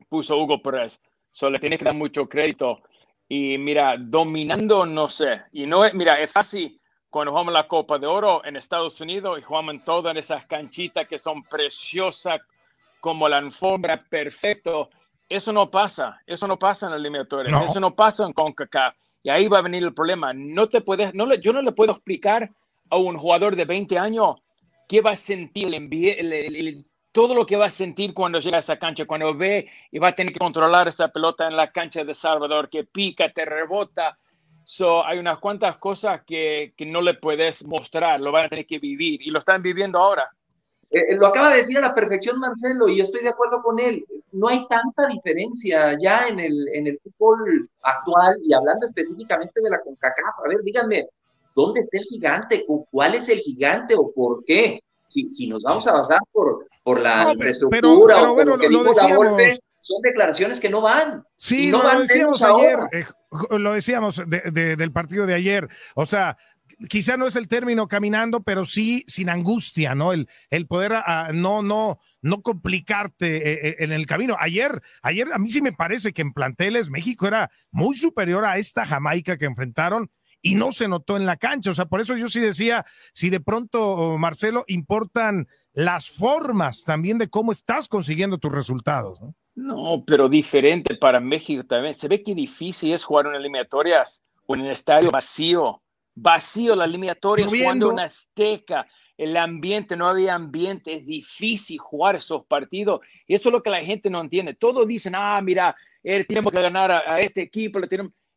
puso 0.07 0.37
Hugo 0.37 0.61
Pérez. 0.61 1.01
So, 1.33 1.49
le 1.49 1.59
tiene 1.59 1.77
que 1.77 1.85
dar 1.85 1.95
mucho 1.95 2.29
crédito. 2.29 2.81
Y 3.27 3.57
mira, 3.57 3.97
dominando, 3.99 4.85
no 4.85 5.09
sé. 5.09 5.41
Y 5.51 5.65
no 5.65 5.83
es, 5.83 5.93
mira, 5.93 6.19
es 6.19 6.31
fácil 6.31 6.79
cuando 7.09 7.31
jugamos 7.31 7.53
la 7.53 7.67
Copa 7.67 7.99
de 7.99 8.07
Oro 8.07 8.43
en 8.45 8.55
Estados 8.55 9.01
Unidos 9.01 9.37
y 9.37 9.41
jugamos 9.41 9.75
en 9.75 9.83
todas 9.83 10.15
esas 10.15 10.45
canchitas 10.45 11.07
que 11.07 11.19
son 11.19 11.43
preciosas 11.43 12.39
como 13.01 13.27
la 13.27 13.37
alfombra, 13.37 14.05
perfecto. 14.09 14.89
Eso 15.29 15.53
no 15.53 15.69
pasa, 15.69 16.19
eso 16.25 16.47
no 16.47 16.57
pasa 16.57 16.87
en 16.87 16.93
la 16.93 16.97
eliminatoria, 16.97 17.55
eso 17.63 17.79
no 17.79 17.95
pasa 17.95 18.25
en 18.25 18.33
CONCACAF. 18.33 18.95
Y 19.21 19.29
ahí 19.29 19.47
va 19.47 19.59
a 19.59 19.61
venir 19.61 19.83
el 19.83 19.93
problema. 19.93 20.33
No 20.33 20.67
te 20.69 20.81
puedes, 20.81 21.13
no 21.13 21.31
yo 21.35 21.53
no 21.53 21.61
le 21.61 21.71
puedo 21.71 21.91
explicar 21.91 22.49
a 22.89 22.97
un 22.97 23.15
jugador 23.15 23.55
de 23.55 23.65
20 23.65 23.99
años 23.99 24.37
qué 24.87 25.01
va 25.01 25.11
a 25.11 25.15
sentir, 25.15 25.71
el, 25.75 26.83
todo 27.11 27.35
lo 27.35 27.45
que 27.45 27.57
va 27.57 27.65
a 27.65 27.69
sentir 27.69 28.15
cuando 28.15 28.39
llega 28.39 28.57
a 28.57 28.61
esa 28.61 28.79
cancha, 28.79 29.05
cuando 29.05 29.35
ve 29.35 29.69
y 29.91 29.99
va 29.99 30.07
a 30.07 30.15
tener 30.15 30.33
que 30.33 30.39
controlar 30.39 30.87
esa 30.87 31.09
pelota 31.09 31.47
en 31.47 31.55
la 31.55 31.71
cancha 31.71 32.03
de 32.03 32.15
Salvador, 32.15 32.67
que 32.67 32.85
pica, 32.85 33.31
te 33.31 33.45
rebota. 33.45 34.17
So, 34.63 35.05
hay 35.05 35.19
unas 35.19 35.37
cuantas 35.37 35.77
cosas 35.77 36.21
que, 36.25 36.73
que 36.75 36.87
no 36.87 37.01
le 37.01 37.13
puedes 37.13 37.63
mostrar, 37.65 38.19
lo 38.19 38.31
van 38.31 38.47
a 38.47 38.49
tener 38.49 38.65
que 38.65 38.79
vivir 38.79 39.21
y 39.21 39.29
lo 39.29 39.37
están 39.37 39.61
viviendo 39.61 39.99
ahora. 39.99 40.31
Eh, 40.91 41.15
lo 41.15 41.27
acaba 41.27 41.51
de 41.51 41.57
decir 41.57 41.77
a 41.77 41.81
la 41.81 41.93
perfección 41.93 42.39
Marcelo 42.39 42.87
y 42.87 42.97
yo 42.97 43.03
estoy 43.03 43.21
de 43.21 43.29
acuerdo 43.29 43.61
con 43.61 43.79
él. 43.79 44.03
No 44.31 44.47
hay 44.47 44.67
tanta 44.67 45.07
diferencia 45.07 45.95
ya 46.01 46.27
en 46.27 46.39
el, 46.39 46.67
en 46.73 46.87
el 46.87 46.99
fútbol 46.99 47.69
actual 47.83 48.37
y 48.43 48.53
hablando 48.53 48.87
específicamente 48.87 49.61
de 49.61 49.69
la 49.69 49.79
CONCACAF. 49.81 50.39
A 50.43 50.47
ver, 50.47 50.63
díganme, 50.63 51.07
¿dónde 51.55 51.81
está 51.81 51.97
el 51.97 52.05
gigante? 52.05 52.65
¿O 52.67 52.87
cuál 52.89 53.15
es 53.15 53.29
el 53.29 53.39
gigante 53.39 53.93
o 53.95 54.11
por 54.11 54.43
qué? 54.45 54.81
Si, 55.09 55.29
si 55.29 55.47
nos 55.47 55.63
vamos 55.63 55.87
a 55.87 55.93
basar 55.93 56.19
por, 56.31 56.67
por 56.83 56.99
la 56.99 57.33
infraestructura 57.33 58.31
o 58.31 58.35
por 58.35 58.45
lo 58.45 58.57
que 58.57 58.69
dijo 58.69 58.91
la 58.93 59.15
golpe, 59.15 59.59
son 59.79 60.01
declaraciones 60.01 60.59
que 60.59 60.69
no 60.69 60.81
van. 60.81 61.23
Sí, 61.37 61.71
no, 61.71 61.81
lo 61.81 61.99
decíamos 62.01 62.43
ayer, 62.43 62.77
eh, 62.91 63.05
lo 63.57 63.73
decíamos 63.73 64.21
del 64.27 64.91
partido 64.91 65.25
de 65.25 65.33
ayer. 65.33 65.67
O 65.95 66.05
sea, 66.05 66.37
quizá 66.89 67.17
no 67.17 67.27
es 67.27 67.35
el 67.35 67.47
término 67.47 67.87
caminando, 67.87 68.41
pero 68.41 68.65
sí 68.65 69.03
sin 69.07 69.29
angustia, 69.29 69.95
¿no? 69.95 70.13
El, 70.13 70.27
el 70.49 70.67
poder 70.67 70.93
ah, 70.93 71.31
no, 71.33 71.61
no, 71.61 71.99
no 72.21 72.41
complicarte 72.41 73.37
eh, 73.37 73.69
eh, 73.69 73.75
en 73.79 73.91
el 73.91 74.05
camino. 74.05 74.35
Ayer, 74.39 74.81
ayer 75.01 75.27
a 75.33 75.39
mí 75.39 75.51
sí 75.51 75.61
me 75.61 75.73
parece 75.73 76.13
que 76.13 76.21
en 76.21 76.33
planteles 76.33 76.89
México 76.89 77.27
era 77.27 77.49
muy 77.71 77.95
superior 77.95 78.45
a 78.45 78.57
esta 78.57 78.85
Jamaica 78.85 79.37
que 79.37 79.45
enfrentaron 79.45 80.11
y 80.41 80.55
no 80.55 80.71
se 80.71 80.87
notó 80.87 81.17
en 81.17 81.25
la 81.25 81.37
cancha. 81.37 81.71
O 81.71 81.73
sea, 81.73 81.85
por 81.85 82.01
eso 82.01 82.15
yo 82.15 82.27
sí 82.27 82.39
decía, 82.39 82.85
si 83.13 83.29
de 83.29 83.39
pronto, 83.39 84.17
Marcelo, 84.17 84.63
importan 84.67 85.47
las 85.73 86.09
formas 86.09 86.83
también 86.83 87.17
de 87.17 87.29
cómo 87.29 87.51
estás 87.51 87.87
consiguiendo 87.87 88.37
tus 88.37 88.51
resultados, 88.51 89.21
¿no? 89.21 89.35
No, 89.55 90.05
pero 90.05 90.29
diferente 90.29 90.95
para 90.95 91.19
México 91.19 91.65
también. 91.65 91.93
Se 91.93 92.07
ve 92.07 92.23
que 92.23 92.33
difícil 92.33 92.93
es 92.93 93.03
jugar 93.03 93.27
en 93.27 93.35
eliminatorias 93.35 94.23
o 94.45 94.55
en 94.55 94.61
el 94.61 94.71
estadio 94.71 95.11
vacío 95.11 95.81
vacío 96.21 96.75
la 96.75 96.85
eliminatoria 96.85 97.45
jugando 97.45 97.89
una 97.89 98.03
Azteca, 98.03 98.87
el 99.17 99.35
ambiente, 99.35 99.97
no 99.97 100.07
había 100.07 100.35
ambiente, 100.35 100.93
es 100.93 101.05
difícil 101.05 101.77
jugar 101.77 102.15
esos 102.15 102.45
partidos. 102.45 103.01
Y 103.27 103.35
eso 103.35 103.49
es 103.49 103.53
lo 103.53 103.61
que 103.61 103.69
la 103.69 103.83
gente 103.83 104.09
no 104.09 104.21
entiende. 104.21 104.53
Todos 104.53 104.87
dicen, 104.87 105.13
ah, 105.15 105.41
mira, 105.41 105.75
eh, 106.03 106.23
tenemos 106.23 106.53
que 106.53 106.61
ganar 106.61 106.91
a, 106.91 107.17
este 107.17 107.41
equipo. 107.41 107.79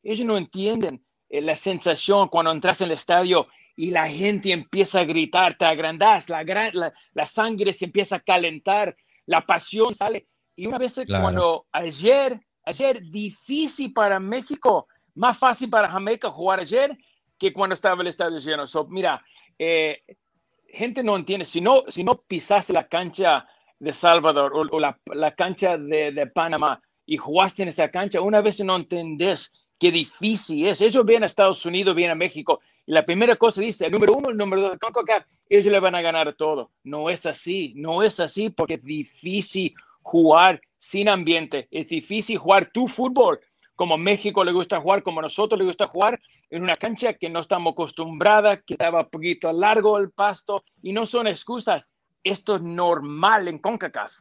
Ellos 0.03 0.27
no 0.27 0.37
entienden 0.37 1.05
eh, 1.29 1.41
la 1.41 1.55
sensación 1.55 2.29
cuando 2.29 2.51
entras 2.51 2.81
en 2.81 2.87
el 2.87 2.93
estadio 2.93 3.47
y 3.77 3.91
la 3.91 4.09
gente 4.09 4.53
empieza 4.53 5.01
a 5.01 5.05
gritar, 5.05 5.57
te 5.57 5.65
agrandas, 5.65 6.29
la, 6.29 6.43
la, 6.43 6.93
la 7.12 7.27
sangre 7.27 7.73
se 7.73 7.87
empieza 7.87 8.17
a 8.17 8.21
calentar, 8.21 8.97
la 9.27 9.47
pasión 9.47 9.95
sale. 9.95 10.27
Y 10.57 10.67
una 10.67 10.79
vez 10.79 11.01
cuando 11.07 11.67
ayer, 11.73 12.39
ayer 12.65 13.03
difícil 13.03 13.93
para 13.93 14.21
México, 14.21 14.89
más 15.15 15.39
fácil 15.39 15.71
para 15.71 15.89
Jamaica 15.89 16.29
jugar 16.31 16.61
ayer, 16.61 16.97
que 17.42 17.52
cuando 17.52 17.75
estaba 17.75 18.00
el 18.00 18.06
estadio 18.06 18.38
lleno. 18.38 18.64
mira, 18.88 19.20
eh, 19.58 20.04
gente 20.68 21.02
no 21.02 21.16
entiende, 21.16 21.44
si 21.44 21.61
no, 21.61 21.82
si 21.88 22.04
no 22.04 22.22
pisaste 22.22 22.72
la 22.72 22.87
cancha 22.87 23.49
de 23.80 23.92
Salvador 23.92 24.52
o, 24.54 24.78
la, 24.78 25.34
cancha 25.34 25.76
de, 25.76 26.30
Panamá 26.32 26.80
y 27.04 27.16
jugaste 27.16 27.64
en 27.64 27.70
esa 27.70 27.90
cancha, 27.90 28.20
una 28.20 28.40
vez 28.40 28.61
no 28.61 28.76
entendés 28.76 29.52
qué 29.76 29.90
difícil 29.90 30.68
es. 30.68 30.80
Ellos 30.80 31.04
vienen 31.04 31.25
a 31.25 31.26
Estados 31.26 31.66
Unidos, 31.66 31.96
vienen 31.96 32.12
a 32.12 32.14
México, 32.14 32.61
y 32.87 32.92
la 32.92 33.04
primera 33.04 33.34
cosa 33.34 33.61
dice, 33.61 33.87
el 33.87 33.92
número 33.92 34.14
uno, 34.14 34.30
el 34.30 34.37
número 34.37 34.62
dos, 34.62 34.78
ellos 35.49 35.72
le 35.72 35.80
van 35.80 35.96
a 35.96 36.00
ganar 36.00 36.32
todo. 36.34 36.70
No 36.84 37.11
es 37.11 37.26
así, 37.26 37.72
no 37.75 38.04
es 38.04 38.20
así 38.20 38.50
porque 38.50 38.75
es 38.75 38.84
difícil 38.84 39.75
jugar 40.02 40.61
sin 40.78 41.08
ambiente, 41.08 41.66
es 41.72 41.88
difícil 41.88 42.38
jugar 42.38 42.70
tu 42.72 42.87
fútbol 42.87 43.40
como 43.76 43.97
México 43.97 44.45
le 44.45 44.52
gusta 44.52 44.81
jugar, 44.81 45.02
como 45.02 45.23
nosotros 45.23 45.59
le 45.59 45.64
gusta 45.64 45.87
jugar, 45.87 46.21
en 46.50 46.62
una 46.62 46.76
cancha 46.76 47.14
que 47.14 47.31
no 47.31 47.41
estamos 47.41 47.73
acostumbradas, 47.73 48.61
que 48.67 48.75
estaba 48.75 49.00
un 49.00 49.11
poquito 49.11 49.52
largo 49.52 49.99
el 49.99 50.11
pasto, 50.11 50.64
y 50.83 50.93
no 50.93 51.07
son 51.07 51.26
excusas. 51.26 51.88
Esto 52.23 52.57
es 52.57 52.62
normal 52.62 53.49
en 53.49 53.59
CONCACAF. 53.59 54.12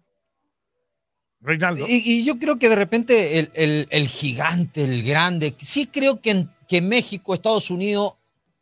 Reinaldo. 1.41 1.85
Y, 1.87 2.23
yo 2.23 2.37
creo 2.37 2.59
que 2.59 2.69
de 2.69 2.75
repente 2.75 3.39
el, 3.39 4.07
gigante, 4.07 4.83
el 4.83 5.03
grande, 5.03 5.55
sí 5.57 5.87
creo 5.87 6.21
que 6.21 6.31
en 6.31 6.49
que 6.67 6.81
México, 6.81 7.33
Estados 7.33 7.69
Unidos, 7.69 8.13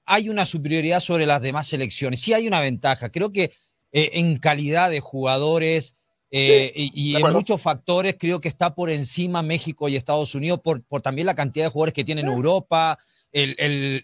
hay 0.05 0.29
una 0.29 0.45
superioridad 0.45 0.99
sobre 0.99 1.27
las 1.27 1.41
demás 1.41 1.67
selecciones. 1.67 2.21
Sí 2.21 2.33
hay 2.33 2.47
una 2.47 2.61
ventaja. 2.61 3.09
Creo 3.09 3.31
que 3.31 3.51
eh, 3.91 4.11
en 4.13 4.37
calidad 4.37 4.89
de 4.89 4.99
jugadores, 4.99 5.93
eh, 6.31 6.71
y, 6.75 7.15
en 7.15 7.33
muchos 7.33 7.59
factores 7.59 8.15
creo 8.19 8.39
que 8.39 8.47
está 8.47 8.75
por 8.75 8.91
encima 8.91 9.41
México 9.41 9.89
y 9.89 9.95
Estados 9.95 10.35
Unidos 10.35 10.59
por, 10.63 10.83
por 10.83 11.01
también 11.01 11.25
la 11.25 11.33
cantidad 11.33 11.65
de 11.65 11.71
jugadores 11.71 11.93
que 11.93 12.03
tienen 12.03 12.27
Europa, 12.27 12.99
el, 13.31 13.55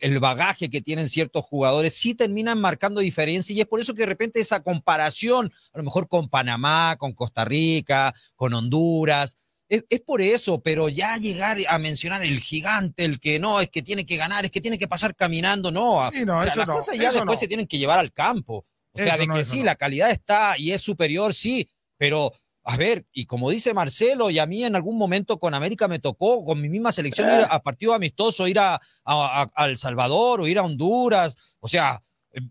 el, 0.02 0.20
bagaje 0.20 0.70
que 0.70 0.82
tienen 0.82 1.08
ciertos 1.08 1.46
jugadores, 1.46 1.94
sí 1.94 2.16
terminan 2.16 2.60
marcando 2.60 3.02
diferencia 3.02 3.56
y 3.56 3.62
es 3.62 3.68
por 3.68 3.80
eso 3.80 3.94
que 3.94 4.02
de 4.02 4.08
repente 4.08 4.40
esa 4.40 4.62
comparación, 4.62 5.52
a 5.74 5.78
lo 5.78 5.84
mejor 5.84 6.08
con 6.08 6.30
Panamá, 6.30 6.96
con 6.98 7.14
Costa 7.14 7.46
Rica, 7.46 8.14
con 8.36 8.54
Honduras, 8.54 9.38
es, 9.68 9.84
por 10.02 10.22
eso, 10.22 10.62
pero 10.62 10.90
ya 10.90 11.18
llegar 11.18 11.58
a 11.68 11.80
mencionar 11.80 12.24
el 12.24 12.40
gigante, 12.40 13.04
el 13.04 13.20
que 13.20 13.40
no, 13.40 13.60
es 13.60 13.70
que 13.70 13.82
tiene 13.82 14.06
que 14.06 14.16
ganar, 14.16 14.46
es 14.46 14.52
que 14.52 14.62
tiene 14.62 14.78
que 14.78 14.88
pasar 14.88 15.16
caminando, 15.16 15.72
no. 15.72 16.08
o 16.08 16.12
sea, 16.12 16.56
las 16.56 16.68
cosas 16.68 16.98
ya 16.98 17.12
después 17.12 17.40
se 17.40 17.48
tienen 17.48 17.68
que 17.68 17.78
llevar 17.78 18.00
al 18.00 18.12
campo. 18.12 18.66
O 18.94 18.98
sea, 18.98 19.18
de 19.18 19.28
que 19.28 19.44
sí, 19.44 19.62
la 19.62 19.76
calidad 19.76 20.10
está 20.10 20.58
y 20.58 20.72
es 20.72 20.82
superior, 20.82 21.34
sí, 21.34 21.68
pero, 21.98 22.32
a 22.64 22.78
ver, 22.78 23.06
y 23.14 23.26
como 23.26 23.50
dice 23.50 23.74
Marcelo, 23.74 24.30
y 24.30 24.40
a 24.40 24.46
mí 24.46 24.64
en 24.64 24.76
algún 24.76 24.98
momento 24.98 25.40
con 25.40 25.54
América 25.54 25.88
me 25.88 26.00
tocó, 26.00 26.44
con 26.44 26.62
mi 26.62 26.70
misma 26.70 26.92
selección, 26.92 27.28
ir 27.28 27.46
a 27.50 27.62
partido 27.62 27.94
amistoso, 27.94 28.48
ir 28.48 28.60
a, 28.60 28.80
a, 29.06 29.48
El 29.68 29.78
Salvador 29.78 30.42
o 30.42 30.48
ir 30.48 30.60
a 30.60 30.64
Honduras, 30.64 31.58
o 31.60 31.68
sea, 31.68 32.02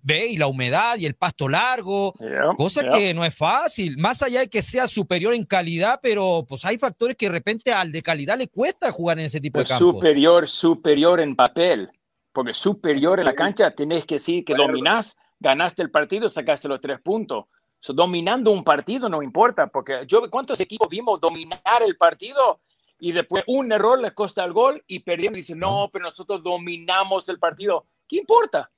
ve 0.02 0.28
y 0.28 0.36
la 0.36 0.46
humedad 0.46 0.96
y 0.98 1.06
el 1.06 1.14
pasto 1.14 1.48
largo, 1.48 2.14
cosa 2.56 2.88
que 2.88 3.12
no 3.12 3.24
es 3.24 3.36
fácil, 3.36 3.98
más 3.98 4.22
allá 4.22 4.40
de 4.40 4.48
que 4.48 4.62
sea 4.62 4.88
superior 4.88 5.34
en 5.34 5.44
calidad, 5.44 6.00
pero 6.02 6.44
pues 6.48 6.64
hay 6.64 6.78
factores 6.78 7.16
que 7.16 7.26
de 7.26 7.32
repente 7.32 7.72
al 7.72 7.92
de 7.92 8.02
calidad 8.02 8.38
le 8.38 8.48
cuesta 8.48 8.92
jugar 8.92 9.18
en 9.18 9.26
ese 9.26 9.40
tipo 9.40 9.58
de 9.58 9.66
campos. 9.66 9.96
Superior, 9.96 10.48
superior 10.48 11.20
en 11.20 11.36
papel, 11.36 11.90
porque 12.32 12.54
superior 12.54 13.20
en 13.20 13.26
la 13.26 13.34
cancha 13.34 13.74
tenés 13.74 14.06
que 14.06 14.14
decir 14.16 14.44
que 14.44 14.54
dominás, 14.54 15.16
ganaste 15.38 15.82
el 15.82 15.90
partido, 15.90 16.28
sacaste 16.28 16.68
los 16.68 16.80
tres 16.80 17.00
puntos 17.02 17.44
dominando 17.92 18.50
un 18.50 18.64
partido 18.64 19.08
no 19.08 19.22
importa, 19.22 19.66
porque 19.66 20.04
yo, 20.06 20.30
¿cuántos 20.30 20.60
equipos 20.60 20.88
vimos 20.88 21.20
dominar 21.20 21.82
el 21.84 21.96
partido 21.96 22.60
y 22.98 23.12
después 23.12 23.44
un 23.46 23.72
error 23.72 23.98
les 24.00 24.12
costa 24.12 24.44
el 24.44 24.52
gol 24.52 24.82
y 24.86 25.00
perdieron? 25.00 25.34
Dicen, 25.34 25.58
no, 25.58 25.90
pero 25.92 26.06
nosotros 26.06 26.42
dominamos 26.42 27.28
el 27.28 27.38
partido. 27.38 27.86
¿Qué 28.08 28.16
importa? 28.16 28.70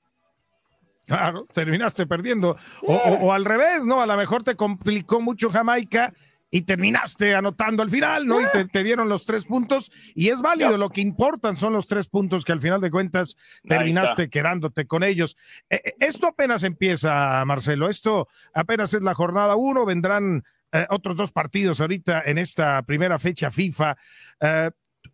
Claro, 1.06 1.46
terminaste 1.52 2.06
perdiendo. 2.06 2.56
O, 2.82 2.94
o, 2.94 3.32
al 3.32 3.44
revés, 3.44 3.86
¿no? 3.86 4.00
A 4.00 4.06
lo 4.06 4.16
mejor 4.16 4.42
te 4.42 4.56
complicó 4.56 5.20
mucho 5.20 5.50
Jamaica 5.50 6.12
y 6.56 6.62
terminaste 6.62 7.34
anotando 7.34 7.82
al 7.82 7.90
final, 7.90 8.26
¿no? 8.26 8.40
Y 8.40 8.46
te, 8.72 8.82
dieron 8.82 9.10
los 9.10 9.26
tres 9.26 9.44
puntos 9.44 9.92
y 10.14 10.28
es 10.28 10.40
válido, 10.40 10.78
lo 10.78 10.88
que 10.88 11.02
importan 11.02 11.58
son 11.58 11.74
los 11.74 11.86
tres 11.86 12.08
puntos 12.08 12.46
que 12.46 12.52
al 12.52 12.62
final 12.62 12.80
de 12.80 12.90
cuentas 12.90 13.36
terminaste 13.68 14.30
quedándote 14.30 14.86
con 14.86 15.02
ellos. 15.02 15.36
Eh, 15.68 15.82
eh, 15.84 15.94
esto 16.00 16.28
apenas 16.28 16.64
empieza, 16.64 17.44
Marcelo, 17.44 17.90
esto 17.90 18.28
apenas 18.54 18.94
es 18.94 19.02
la 19.02 19.12
jornada 19.12 19.54
uno, 19.54 19.84
vendrán 19.84 20.44
eh, 20.72 20.86
otros 20.88 21.16
dos 21.16 21.30
partidos 21.30 21.82
ahorita 21.82 22.22
en 22.24 22.38
esta 22.38 22.82
primera 22.84 23.18
fecha 23.18 23.50
FIFA. 23.50 23.94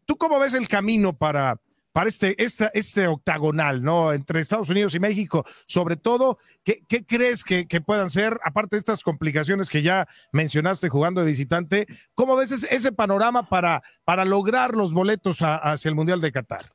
¿Tú 0.04 0.16
cómo 0.16 0.38
ves 0.38 0.54
el 0.54 0.68
camino 0.68 1.12
para 1.16 1.56
para 1.92 2.08
este, 2.08 2.42
este, 2.42 2.70
este 2.74 3.06
octagonal, 3.06 3.82
¿no? 3.82 4.12
Entre 4.12 4.40
Estados 4.40 4.70
Unidos 4.70 4.94
y 4.94 5.00
México, 5.00 5.44
sobre 5.66 5.96
todo, 5.96 6.38
¿qué, 6.64 6.82
qué 6.88 7.04
crees 7.04 7.44
que, 7.44 7.66
que, 7.66 7.80
puedan 7.80 8.10
ser, 8.10 8.38
aparte 8.44 8.76
de 8.76 8.80
estas 8.80 9.02
complicaciones 9.02 9.68
que 9.68 9.82
ya 9.82 10.06
mencionaste 10.32 10.88
jugando 10.88 11.20
de 11.20 11.26
visitante, 11.26 11.86
¿cómo 12.14 12.36
ves 12.36 12.52
ese, 12.52 12.92
panorama 12.92 13.48
para, 13.48 13.82
para 14.04 14.24
lograr 14.24 14.74
los 14.74 14.92
boletos 14.92 15.38
hacia 15.40 15.88
el 15.88 15.94
Mundial 15.94 16.20
de 16.20 16.32
Qatar? 16.32 16.72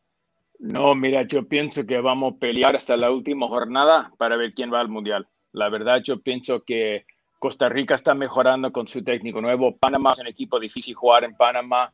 No, 0.60 0.96
mira, 0.96 1.24
yo 1.24 1.48
pienso 1.48 1.86
que 1.86 2.00
vamos 2.02 2.34
a 2.34 2.40
pelear 2.40 2.76
hasta 2.76 2.98
la 2.98 3.12
última 3.12 3.48
jornada 3.48 4.12
para 4.18 4.38
ver 4.38 4.54
quién 4.54 4.74
va 4.74 4.80
al 4.80 4.90
Mundial. 4.90 5.28
La 5.52 5.70
verdad, 5.70 6.02
yo 6.04 6.20
pienso 6.20 6.64
que 6.64 7.06
Costa 7.40 7.70
Rica 7.70 7.96
está 7.96 8.16
mejorando 8.16 8.72
con 8.72 8.88
su 8.88 9.04
técnico 9.04 9.42
nuevo. 9.42 9.76
Panamá 9.78 10.12
es 10.14 10.20
un 10.20 10.28
equipo 10.28 10.60
difícil 10.60 10.96
jugar 10.96 11.24
en 11.24 11.36
Panamá. 11.36 11.92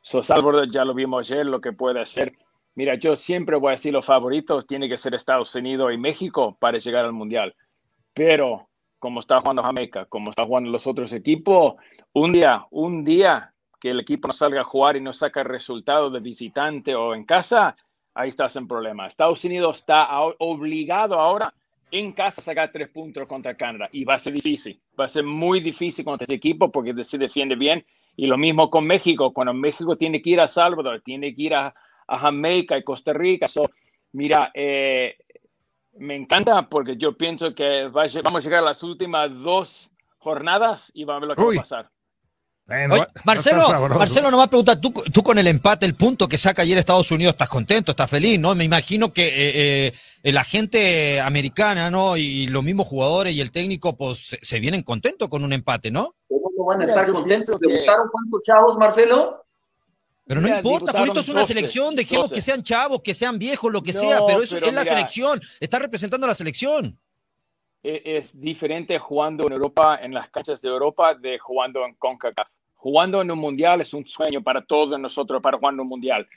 So 0.00 0.22
Salvador 0.22 0.70
ya 0.70 0.84
lo 0.84 0.94
vimos 0.94 1.30
ayer, 1.30 1.44
lo 1.44 1.60
que 1.60 1.72
puede 1.72 2.00
hacer. 2.00 2.32
Mira, 2.76 2.94
yo 2.94 3.16
siempre 3.16 3.56
voy 3.56 3.70
a 3.70 3.70
decir 3.72 3.92
los 3.94 4.04
favoritos 4.04 4.66
tiene 4.66 4.86
que 4.86 4.98
ser 4.98 5.14
Estados 5.14 5.54
Unidos 5.54 5.94
y 5.94 5.96
México 5.96 6.58
para 6.60 6.78
llegar 6.78 7.06
al 7.06 7.14
Mundial. 7.14 7.54
Pero 8.12 8.68
como 8.98 9.20
está 9.20 9.40
jugando 9.40 9.62
Jamaica, 9.62 10.04
como 10.04 10.28
está 10.28 10.44
jugando 10.44 10.70
los 10.70 10.86
otros 10.86 11.10
equipos, 11.14 11.76
un 12.12 12.32
día, 12.32 12.66
un 12.70 13.02
día 13.02 13.54
que 13.80 13.90
el 13.90 14.00
equipo 14.00 14.28
no 14.28 14.32
salga 14.34 14.60
a 14.60 14.64
jugar 14.64 14.96
y 14.96 15.00
no 15.00 15.14
saca 15.14 15.40
el 15.40 15.46
resultado 15.46 16.10
de 16.10 16.20
visitante 16.20 16.94
o 16.94 17.14
en 17.14 17.24
casa, 17.24 17.74
ahí 18.14 18.28
estás 18.28 18.56
en 18.56 18.68
problema. 18.68 19.06
Estados 19.06 19.42
Unidos 19.44 19.78
está 19.78 20.08
obligado 20.38 21.14
ahora 21.14 21.54
en 21.90 22.12
casa 22.12 22.42
a 22.42 22.44
sacar 22.44 22.70
tres 22.70 22.90
puntos 22.90 23.26
contra 23.26 23.56
Canadá 23.56 23.88
y 23.90 24.04
va 24.04 24.14
a 24.14 24.18
ser 24.18 24.34
difícil, 24.34 24.78
va 25.00 25.06
a 25.06 25.08
ser 25.08 25.24
muy 25.24 25.60
difícil 25.60 26.04
contra 26.04 26.24
este 26.24 26.34
equipo 26.34 26.70
porque 26.70 26.92
se 27.04 27.16
defiende 27.16 27.56
bien 27.56 27.82
y 28.16 28.26
lo 28.26 28.36
mismo 28.36 28.68
con 28.68 28.86
México, 28.86 29.32
cuando 29.32 29.54
México 29.54 29.96
tiene 29.96 30.20
que 30.20 30.30
ir 30.30 30.40
a 30.40 30.48
Salvador, 30.48 31.00
tiene 31.02 31.34
que 31.34 31.42
ir 31.42 31.54
a, 31.54 31.74
Jamaica 32.08 32.78
y 32.78 32.84
Costa 32.84 33.12
Rica. 33.12 33.46
mira, 34.12 34.50
eh, 34.54 35.16
me 35.98 36.14
encanta 36.14 36.68
porque 36.68 36.96
yo 36.96 37.16
pienso 37.16 37.54
que 37.54 37.88
vamos 37.88 38.14
a 38.14 38.40
llegar 38.40 38.62
a 38.62 38.66
las 38.66 38.82
últimas 38.82 39.30
dos 39.32 39.90
jornadas 40.18 40.90
y 40.94 41.04
vamos 41.04 41.18
a 41.18 41.20
ver 41.20 41.28
lo 41.28 41.36
que 41.36 41.44
va 41.44 41.60
a 41.60 41.62
pasar. 41.62 41.90
Marcelo, 43.24 43.88
no 43.88 43.96
Marcelo 43.96 44.28
nos 44.28 44.40
va 44.40 44.44
a 44.44 44.48
preguntar, 44.48 44.80
¿tú, 44.80 44.92
tú 45.12 45.22
con 45.22 45.38
el 45.38 45.46
empate, 45.46 45.86
el 45.86 45.94
punto 45.94 46.26
que 46.26 46.36
saca 46.36 46.62
ayer 46.62 46.76
Estados 46.76 47.12
Unidos, 47.12 47.34
estás 47.34 47.48
contento, 47.48 47.92
estás 47.92 48.10
feliz, 48.10 48.40
¿no? 48.40 48.56
Me 48.56 48.64
imagino 48.64 49.12
que 49.12 49.28
eh, 49.28 49.92
eh, 50.24 50.32
la 50.32 50.42
gente 50.42 51.20
americana, 51.20 51.92
¿no? 51.92 52.16
Y 52.16 52.48
los 52.48 52.64
mismos 52.64 52.88
jugadores 52.88 53.34
y 53.34 53.40
el 53.40 53.52
técnico, 53.52 53.96
pues 53.96 54.36
se 54.42 54.58
vienen 54.58 54.82
contentos 54.82 55.28
con 55.28 55.44
un 55.44 55.52
empate, 55.52 55.92
¿no? 55.92 56.16
¿Cómo 56.28 56.50
no 56.58 56.64
van 56.64 56.80
a 56.80 56.84
estar 56.84 57.08
contentos? 57.08 57.56
¿Debutaron 57.60 58.08
cuántos 58.10 58.42
chavos, 58.42 58.76
Marcelo? 58.78 59.45
Pero 60.26 60.40
no 60.40 60.48
importa, 60.48 60.92
porque 60.92 61.04
esto 61.04 61.20
es 61.20 61.28
una 61.28 61.46
selección, 61.46 61.94
dejemos 61.94 62.32
que 62.32 62.40
sean 62.40 62.62
chavos, 62.62 63.00
que 63.00 63.14
sean 63.14 63.38
viejos, 63.38 63.72
lo 63.72 63.80
que 63.80 63.92
sea, 63.92 64.26
pero 64.26 64.42
eso 64.42 64.56
es 64.56 64.72
la 64.72 64.84
selección, 64.84 65.40
está 65.60 65.78
representando 65.78 66.26
a 66.26 66.28
la 66.28 66.34
selección. 66.34 66.98
E, 67.82 68.18
es, 68.18 68.38
diferente 68.38 68.98
jugando 68.98 69.46
en 69.46 69.52
Europa, 69.52 70.00
en 70.02 70.12
las 70.12 70.28
canchas 70.30 70.60
de 70.60 70.68
Europa, 70.68 71.14
de 71.14 71.38
jugando 71.38 71.84
en 71.86 71.94
CONCACAF. 71.94 72.48
Jugando 72.74 73.22
en 73.22 73.30
un 73.30 73.38
mundial 73.38 73.80
es 73.80 73.94
un 73.94 74.04
sueño 74.06 74.42
para 74.42 74.64
todos 74.64 74.98
nosotros, 74.98 75.40
para 75.40 75.58
jugar 75.58 75.74
en 75.74 75.80
un 75.80 75.88
mundial. 75.88 76.28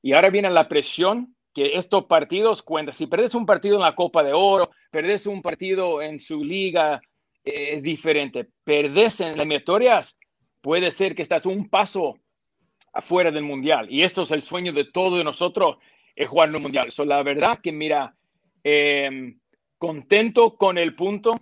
Y 0.00 0.12
ahora 0.12 0.30
viene 0.30 0.48
la 0.48 0.68
presión 0.68 1.34
que 1.52 1.72
estos 1.74 2.04
partidos 2.04 2.62
cuentan. 2.62 2.94
Si 2.94 3.08
perdes 3.08 3.34
un 3.34 3.44
partido 3.44 3.74
en 3.74 3.82
la 3.82 3.96
Copa 3.96 4.22
de 4.22 4.32
Oro, 4.32 4.70
perdes 4.90 5.26
un 5.26 5.42
partido 5.42 6.00
en 6.00 6.20
su 6.20 6.42
liga, 6.44 7.00
eh, 7.44 7.70
es 7.72 7.82
diferente. 7.82 8.48
Perdes 8.62 9.20
en 9.20 9.28
las 9.28 9.36
eliminatorias, 9.38 10.18
puede 10.60 10.92
ser 10.92 11.16
que 11.16 11.22
estás 11.22 11.46
un 11.46 11.68
paso 11.68 12.18
afuera 12.92 13.30
del 13.30 13.44
mundial. 13.44 13.86
Y 13.90 14.02
esto 14.02 14.22
es 14.22 14.30
el 14.30 14.42
sueño 14.42 14.72
de 14.72 14.84
todos 14.84 15.24
nosotros, 15.24 15.76
es 16.14 16.28
jugar 16.28 16.48
en 16.48 16.56
un 16.56 16.62
mundial. 16.62 16.90
So, 16.90 17.04
la 17.04 17.22
verdad 17.22 17.60
que, 17.62 17.72
mira, 17.72 18.14
em, 18.62 19.38
contento 19.78 20.56
con 20.56 20.78
el 20.78 20.94
punto, 20.94 21.34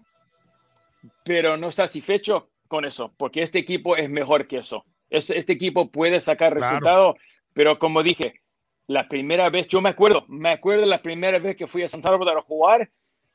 pero 1.25 1.57
no 1.57 1.71
satisfecho 1.71 2.51
con 2.69 2.85
eso, 2.85 3.13
porque 3.17 3.43
este 3.43 3.59
equipo 3.59 3.97
es 3.97 4.09
mejor 4.09 4.47
que 4.47 4.59
eso. 4.59 4.85
Este, 5.11 5.53
equipo 5.53 5.91
puede 5.91 6.21
sacar 6.21 6.55
resultados, 6.55 7.17
pero 7.53 7.79
como 7.79 8.03
dije, 8.03 8.41
la 8.87 9.09
primera 9.09 9.51
vez, 9.51 9.67
yo 9.67 9.81
me 9.81 9.89
acuerdo, 9.89 10.25
me 10.29 10.51
acuerdo 10.51 10.87
la 10.87 11.03
primera 11.03 11.39
vez 11.39 11.57
que 11.57 11.67
fui 11.67 11.83
a 11.83 11.89
San 11.89 12.03
Salvador 12.03 12.39
a 12.39 12.43
jugar 12.43 12.91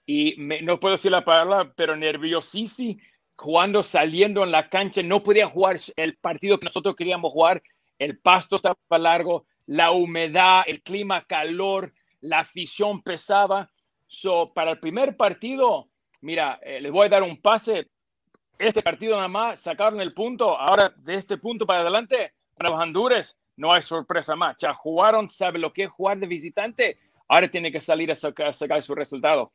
y 0.05 0.35
no 0.37 0.79
puedo 0.79 0.93
decir 0.93 1.11
la 1.11 1.25
palabra, 1.25 1.73
pero 1.75 1.95
nerviosísimo, 1.97 2.99
jugando, 3.35 3.83
saliendo 3.83 4.43
en 4.43 4.51
la 4.51 4.69
cancha, 4.69 5.03
no 5.03 5.21
podía 5.21 5.47
jugar 5.47 5.77
el 5.97 6.15
partido 6.17 6.59
que 6.59 6.65
nosotros 6.65 6.95
queríamos 6.95 7.33
jugar 7.33 7.61
el 7.99 8.19
pasto 8.19 8.55
estaba 8.57 8.77
largo, 8.97 9.45
la 9.65 9.91
humedad, 9.91 10.63
el 10.67 10.81
clima, 10.81 11.23
calor, 11.25 11.93
la 12.21 12.39
afición 12.39 13.01
pesaba. 13.01 13.69
So, 14.07 14.53
para 14.53 14.71
el 14.71 14.79
primer 14.79 15.17
partido, 15.17 15.89
mira, 16.21 16.59
eh, 16.61 16.79
les 16.81 16.91
voy 16.91 17.07
a 17.07 17.09
dar 17.09 17.23
un 17.23 17.41
pase. 17.41 17.89
Este 18.57 18.81
partido 18.81 19.15
nada 19.15 19.27
más 19.27 19.61
sacaron 19.61 19.99
el 20.01 20.13
punto. 20.13 20.57
Ahora, 20.57 20.93
de 20.97 21.15
este 21.15 21.37
punto 21.37 21.65
para 21.65 21.81
adelante, 21.81 22.33
para 22.55 22.69
los 22.69 22.79
Honduras, 22.79 23.37
no 23.57 23.71
hay 23.73 23.81
sorpresa 23.81 24.35
más. 24.35 24.57
Ya 24.57 24.73
jugaron, 24.73 25.29
sabe 25.29 25.59
lo 25.59 25.73
que 25.73 25.83
es 25.83 25.89
jugar 25.89 26.17
de 26.19 26.27
visitante. 26.27 26.97
Ahora 27.27 27.47
tiene 27.47 27.71
que 27.71 27.81
salir 27.81 28.11
a 28.11 28.15
sacar, 28.15 28.83
su 28.83 28.95
resultado. 28.95 29.51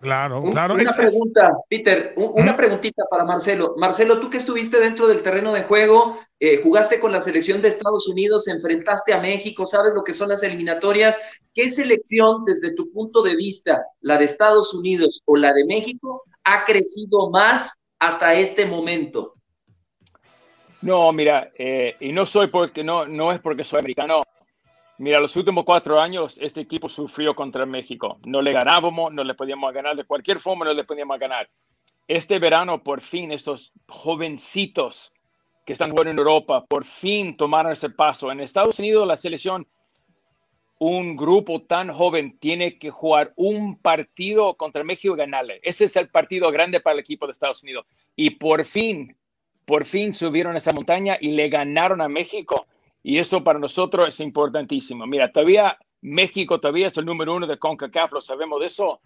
Claro, 0.00 0.44
claro. 0.52 0.74
Una 0.74 0.92
pregunta, 0.92 1.52
Peter, 1.68 2.14
una 2.16 2.56
preguntita 2.56 3.04
para 3.10 3.24
Marcelo. 3.24 3.74
Marcelo, 3.76 4.20
tú 4.20 4.30
que 4.30 4.36
estuviste 4.36 4.78
dentro 4.78 5.08
del 5.08 5.22
terreno 5.22 5.52
de 5.52 5.64
juego, 5.64 6.18
eh, 6.38 6.60
jugaste 6.62 7.00
con 7.00 7.10
la 7.10 7.20
selección 7.20 7.60
de 7.60 7.68
Estados 7.68 8.06
Unidos, 8.06 8.46
enfrentaste 8.46 9.12
a 9.12 9.20
México, 9.20 9.66
sabes 9.66 9.94
lo 9.94 10.04
que 10.04 10.14
son 10.14 10.28
las 10.28 10.44
eliminatorias. 10.44 11.20
¿Qué 11.52 11.68
selección, 11.68 12.44
desde 12.44 12.74
tu 12.76 12.92
punto 12.92 13.22
de 13.22 13.34
vista, 13.34 13.84
la 14.00 14.18
de 14.18 14.26
Estados 14.26 14.72
Unidos 14.72 15.20
o 15.24 15.36
la 15.36 15.52
de 15.52 15.64
México, 15.64 16.22
ha 16.44 16.64
crecido 16.64 17.30
más 17.30 17.76
hasta 17.98 18.34
este 18.34 18.66
momento? 18.66 19.34
No, 20.80 21.12
mira, 21.12 21.50
eh, 21.58 21.96
y 21.98 22.12
no 22.12 22.24
soy 22.24 22.46
porque 22.46 22.84
no, 22.84 23.04
no 23.06 23.32
es 23.32 23.40
porque 23.40 23.64
soy 23.64 23.80
americano. 23.80 24.22
Mira, 24.98 25.20
los 25.20 25.36
últimos 25.36 25.64
cuatro 25.64 26.00
años 26.00 26.38
este 26.40 26.60
equipo 26.60 26.88
sufrió 26.88 27.34
contra 27.34 27.64
México. 27.64 28.18
No 28.24 28.42
le 28.42 28.52
ganábamos, 28.52 29.12
no 29.12 29.22
le 29.22 29.34
podíamos 29.34 29.72
ganar 29.72 29.96
de 29.96 30.04
cualquier 30.04 30.40
forma, 30.40 30.64
no 30.64 30.72
le 30.72 30.82
podíamos 30.82 31.18
ganar. 31.20 31.48
Este 32.08 32.40
verano, 32.40 32.82
por 32.82 33.00
fin, 33.00 33.30
estos 33.30 33.72
jovencitos 33.86 35.12
que 35.64 35.74
están 35.74 35.90
jugando 35.90 36.10
en 36.10 36.18
Europa, 36.18 36.64
por 36.66 36.84
fin 36.84 37.36
tomaron 37.36 37.72
ese 37.72 37.90
paso. 37.90 38.32
En 38.32 38.40
Estados 38.40 38.80
Unidos, 38.80 39.06
la 39.06 39.16
selección, 39.16 39.68
un 40.80 41.16
grupo 41.16 41.62
tan 41.62 41.92
joven 41.92 42.36
tiene 42.40 42.76
que 42.78 42.90
jugar 42.90 43.32
un 43.36 43.78
partido 43.78 44.54
contra 44.54 44.82
México 44.82 45.14
y 45.14 45.18
ganarle. 45.18 45.60
Ese 45.62 45.84
es 45.84 45.94
el 45.94 46.08
partido 46.08 46.50
grande 46.50 46.80
para 46.80 46.94
el 46.94 47.00
equipo 47.00 47.26
de 47.26 47.32
Estados 47.32 47.62
Unidos. 47.62 47.86
Y 48.16 48.30
por 48.30 48.64
fin, 48.64 49.16
por 49.64 49.84
fin 49.84 50.12
subieron 50.14 50.56
esa 50.56 50.72
montaña 50.72 51.18
y 51.20 51.32
le 51.32 51.48
ganaron 51.48 52.00
a 52.00 52.08
México. 52.08 52.66
Y 53.08 53.16
eso 53.16 53.42
para 53.42 53.58
nosotros 53.58 54.06
es 54.08 54.20
importantísimo. 54.20 55.06
Mira, 55.06 55.32
todavía 55.32 55.78
México 56.02 56.60
todavía 56.60 56.88
es 56.88 56.96
el 56.98 57.06
número 57.06 57.34
uno 57.34 57.46
de 57.46 57.58
CONCACAF, 57.58 58.12
lo 58.12 58.20
sabemos 58.20 58.60
de 58.60 58.66
eso. 58.66 59.00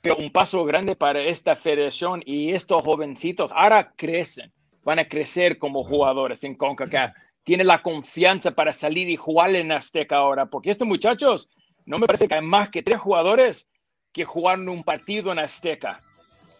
Pero 0.00 0.14
un 0.14 0.30
paso 0.30 0.64
grande 0.64 0.94
para 0.94 1.20
esta 1.20 1.56
federación 1.56 2.22
y 2.24 2.52
estos 2.52 2.84
jovencitos 2.84 3.50
ahora 3.52 3.92
crecen 3.96 4.52
van 4.84 5.00
a 5.00 5.08
crecer 5.08 5.58
como 5.58 5.82
jugadores 5.82 6.44
en 6.44 6.54
CONCACAF. 6.54 7.16
Tiene 7.42 7.64
la 7.64 7.82
confianza 7.82 8.52
para 8.52 8.72
salir 8.72 9.10
y 9.10 9.16
jugar 9.16 9.56
en 9.56 9.72
Azteca 9.72 10.18
ahora, 10.18 10.46
porque 10.46 10.70
estos 10.70 10.86
muchachos, 10.86 11.48
no 11.84 11.98
me 11.98 12.06
parece 12.06 12.28
que 12.28 12.36
hay 12.36 12.46
más 12.46 12.68
que 12.68 12.84
tres 12.84 13.00
jugadores 13.00 13.68
que 14.12 14.24
jugaron 14.24 14.68
un 14.68 14.84
partido 14.84 15.32
en 15.32 15.40
Azteca. 15.40 16.00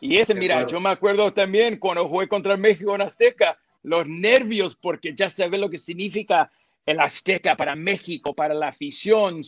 Y 0.00 0.16
ese, 0.16 0.34
mira, 0.34 0.66
yo 0.66 0.80
me 0.80 0.90
acuerdo 0.90 1.32
también 1.32 1.78
cuando 1.78 2.08
jugué 2.08 2.26
contra 2.26 2.56
México 2.56 2.92
en 2.96 3.02
Azteca, 3.02 3.56
los 3.86 4.04
nervios, 4.08 4.74
porque 4.74 5.14
ya 5.14 5.28
se 5.28 5.48
ve 5.48 5.58
lo 5.58 5.70
que 5.70 5.78
significa 5.78 6.50
el 6.84 6.98
Azteca 6.98 7.56
para 7.56 7.76
México, 7.76 8.34
para 8.34 8.52
la 8.52 8.68
afición. 8.68 9.42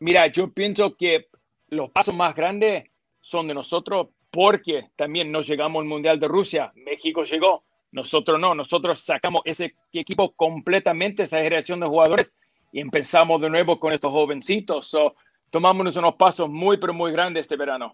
Mira, 0.00 0.26
yo 0.28 0.50
pienso 0.50 0.96
que 0.96 1.28
los 1.68 1.90
pasos 1.90 2.14
más 2.14 2.34
grandes 2.34 2.84
son 3.20 3.46
de 3.46 3.52
nosotros 3.52 4.08
porque 4.30 4.88
también 4.96 5.30
nos 5.30 5.46
llegamos 5.46 5.82
al 5.82 5.86
Mundial 5.86 6.18
de 6.18 6.28
Rusia. 6.28 6.72
México 6.76 7.24
llegó, 7.24 7.64
nosotros 7.92 8.40
no, 8.40 8.54
nosotros 8.54 9.00
sacamos 9.00 9.42
ese 9.44 9.74
equipo 9.92 10.32
completamente, 10.32 11.24
esa 11.24 11.36
generación 11.36 11.80
de 11.80 11.88
jugadores, 11.88 12.32
y 12.72 12.80
empezamos 12.80 13.38
de 13.38 13.50
nuevo 13.50 13.78
con 13.78 13.92
estos 13.92 14.12
jovencitos. 14.12 14.86
So, 14.88 15.14
tomamos 15.50 15.94
unos 15.94 16.14
pasos 16.14 16.48
muy, 16.48 16.78
pero 16.78 16.94
muy 16.94 17.12
grandes 17.12 17.42
este 17.42 17.56
verano. 17.56 17.92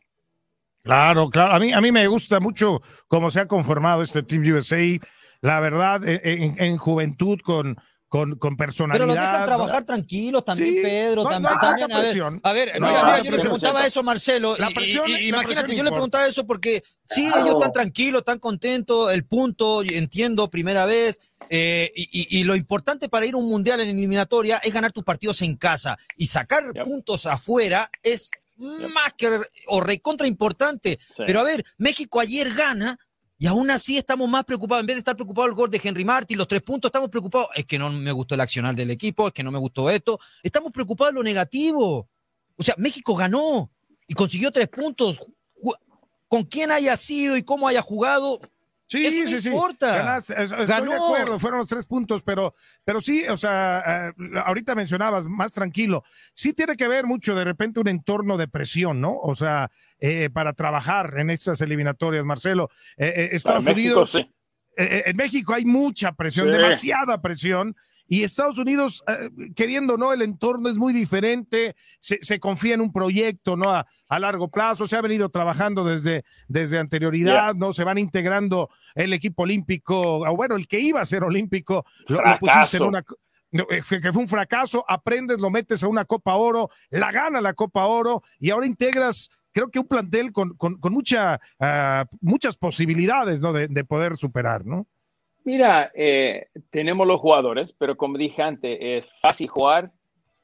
Claro, 0.85 1.29
claro. 1.31 1.55
A 1.55 1.59
mí, 1.59 1.73
a 1.73 1.81
mí 1.81 1.91
me 1.91 2.07
gusta 2.07 2.39
mucho 2.39 2.81
cómo 3.09 3.31
se 3.33 3.41
ha 3.41 3.49
conformado 3.49 4.03
este 4.03 4.23
Team 4.23 4.43
USA. 4.55 5.01
La 5.45 5.61
verdad, 5.61 6.01
en 6.05 6.79
juventud, 6.79 7.39
con, 7.43 7.77
con, 8.15 8.37
con 8.37 8.57
personalidad. 8.57 9.07
Pero 9.07 9.07
los 9.07 9.17
dejan 9.17 9.45
trabajar 9.45 9.83
tranquilos 9.83 10.45
también, 10.45 10.83
Pedro. 10.85 11.25
también, 11.25 11.91
a, 11.91 12.01
ver, 12.01 12.41
a 12.45 12.53
ver, 12.53 12.81
mira, 12.81 13.21
yo 13.25 13.31
le 13.33 13.39
preguntaba 13.41 13.85
eso 13.85 13.99
a 13.99 14.03
Marcelo. 14.05 14.55
imagínate, 15.21 15.75
yo 15.75 15.83
le 15.83 15.91
preguntaba 15.91 16.25
eso 16.29 16.47
porque 16.47 16.85
sí, 17.07 17.27
ellos 17.27 17.57
están 17.57 17.73
tranquilos, 17.73 18.21
están 18.21 18.39
contentos, 18.39 19.13
el 19.13 19.25
punto, 19.25 19.83
entiendo, 19.83 20.49
primera 20.49 20.87
vez. 20.87 21.19
Eh, 21.51 21.91
y, 21.97 22.39
y, 22.39 22.45
lo 22.45 22.55
importante 22.55 23.09
para 23.09 23.27
ir 23.27 23.35
a 23.35 23.39
un 23.39 23.49
mundial 23.49 23.81
en 23.81 23.89
eliminatoria 23.89 24.59
es 24.59 24.73
ganar 24.73 24.93
tus 24.93 25.03
partidos 25.03 25.43
en 25.43 25.57
casa 25.57 25.99
y 26.17 26.29
sacar 26.29 26.73
puntos 26.85 27.27
afuera 27.27 27.91
es 28.05 28.31
más 28.57 29.13
que 29.17 29.41
o 29.67 29.81
recontra 29.81 30.29
importante. 30.29 31.01
Pero 31.27 31.41
a 31.41 31.43
ver, 31.43 31.65
México 31.79 32.21
ayer 32.21 32.55
gana 32.55 32.97
Y 33.45 33.47
aún 33.47 33.71
así 33.71 33.99
estamos 33.99 34.27
más 34.27 34.43
preocupados, 34.47 34.81
en 34.81 34.87
vez 34.87 34.97
de 34.97 35.01
estar 35.01 35.17
preocupados 35.17 35.51
el 35.51 35.55
gol 35.55 35.71
de 35.71 35.79
Henry 35.85 36.03
Martin, 36.03 36.39
los 36.39 36.49
tres 36.49 36.63
puntos, 36.63 36.89
estamos 36.89 37.11
preocupados, 37.11 37.49
es 37.55 37.67
que 37.67 37.79
no 37.79 37.91
me 37.93 38.11
gustó 38.11 38.35
el 38.35 38.41
accionar 38.41 38.75
del 38.75 38.91
equipo, 38.91 39.27
es 39.27 39.35
que 39.35 39.43
no 39.43 39.53
me 39.53 39.59
gustó 39.59 39.91
esto, 39.91 40.19
estamos 40.43 40.73
preocupados 40.73 41.13
de 41.13 41.17
lo 41.17 41.23
negativo. 41.23 42.09
O 42.57 42.63
sea, 42.63 42.75
México 42.79 43.15
ganó 43.15 43.71
y 44.09 44.15
consiguió 44.15 44.51
tres 44.51 44.69
puntos. 44.69 45.23
Con 46.27 46.45
quién 46.45 46.71
haya 46.71 46.97
sido 46.97 47.37
y 47.37 47.43
cómo 47.43 47.69
haya 47.69 47.83
jugado, 47.83 48.41
Sí, 48.87 49.07
Eso 49.07 49.23
no 49.23 49.29
sí, 49.29 49.41
sí. 49.41 49.49
importa. 49.49 50.17
Es- 50.19 50.31
estoy 50.31 50.67
Ganó. 50.67 50.91
de 50.91 50.97
acuerdo, 50.97 51.39
fueron 51.39 51.61
los 51.61 51.69
tres 51.69 51.87
puntos, 51.87 52.23
pero, 52.23 52.53
pero 52.85 53.01
sí, 53.01 53.25
o 53.29 53.37
sea, 53.37 54.11
eh, 54.11 54.13
ahorita 54.45 54.75
mencionabas 54.75 55.25
más 55.25 55.53
tranquilo. 55.55 56.05
Sí 56.35 56.53
tiene 56.53 56.77
que 56.77 56.87
ver 56.87 57.07
mucho 57.07 57.35
de 57.35 57.45
repente 57.45 57.81
un 57.81 57.89
entorno 57.89 58.37
de 58.37 58.47
presión, 58.47 59.01
¿no? 59.01 59.17
O 59.19 59.35
sea, 59.35 59.71
eh, 59.99 60.29
para 60.31 60.53
trabajar 60.53 61.15
en 61.19 61.31
estas 61.31 61.61
eliminatorias, 61.63 62.25
Marcelo. 62.25 62.69
Eh, 62.99 63.13
eh, 63.17 63.29
Estados 63.33 63.65
Para 63.65 63.75
México, 63.75 63.95
Unidos. 64.03 64.13
sí. 64.13 64.19
eh, 64.19 64.29
eh, 64.77 65.03
en 65.07 65.17
México 65.17 65.55
hay 65.55 65.65
mucha 65.65 66.13
presión, 66.13 66.47
Sí. 66.49 66.53
demasiada 66.59 67.23
presión. 67.23 67.75
Y 68.07 68.23
Estados 68.23 68.59
Unidos, 68.59 69.03
eh, 69.09 69.31
queriendo, 69.57 69.97
¿no? 69.97 70.13
El 70.13 70.23
entorno 70.23 70.69
es 70.69 70.77
muy 70.77 70.93
diferente, 70.93 71.75
se, 72.01 72.19
se 72.21 72.39
confía 72.39 72.75
en 72.75 72.81
un 72.83 72.93
proyecto, 72.93 73.57
¿no? 73.57 73.71
A, 73.71 73.87
a 74.09 74.19
largo 74.19 74.49
plazo, 74.49 74.87
se 74.87 74.97
ha 74.97 75.01
venido 75.01 75.31
trabajando 75.31 75.85
desde, 75.85 76.25
desde 76.47 76.79
anterioridad, 76.79 77.55
¿no? 77.55 77.73
Se 77.73 77.83
van 77.85 77.99
integrando 77.99 78.69
el 78.95 79.13
equipo 79.13 79.45
olímpico, 79.45 80.19
o 80.19 80.37
bueno, 80.37 80.57
el 80.57 80.69
que 80.69 80.81
iba 80.81 81.01
a 81.01 81.07
ser 81.07 81.25
olímpico, 81.25 81.85
lo, 82.07 82.21
lo 82.23 82.39
pusiste 82.39 82.77
en 82.77 82.83
una... 82.89 83.05
eh, 83.71 83.83
que 83.89 84.13
fue 84.13 84.23
un 84.23 84.29
fracaso, 84.29 84.85
aprendes, 84.87 85.41
lo 85.41 85.51
metes 85.51 85.83
a 85.83 85.89
una 85.89 86.05
Copa 86.05 86.35
Oro, 86.35 86.71
la 86.91 87.11
gana 87.13 87.41
la 87.41 87.55
Copa 87.55 87.87
Oro 87.87 88.23
y 88.39 88.51
ahora 88.51 88.67
integras, 88.67 89.31
creo 89.53 89.71
que 89.71 89.79
un 89.79 89.87
plantel 89.87 90.33
con, 90.33 90.57
con, 90.57 90.79
con 90.79 90.93
mucha, 90.93 91.41
ah, 91.61 92.05
muchas 92.21 92.57
posibilidades, 92.57 93.41
¿no? 93.41 93.53
De, 93.53 93.69
de 93.69 93.85
poder 93.85 94.17
superar, 94.17 94.67
¿no? 94.67 94.87
Mira, 95.45 95.91
eh, 95.95 96.49
tenemos 96.71 97.07
los 97.07 97.21
jugadores, 97.21 97.75
pero 97.79 97.97
como 97.97 98.17
dije 98.17 98.43
antes, 98.43 98.79
es 98.81 99.07
fácil 99.21 99.49
jugar 99.49 99.93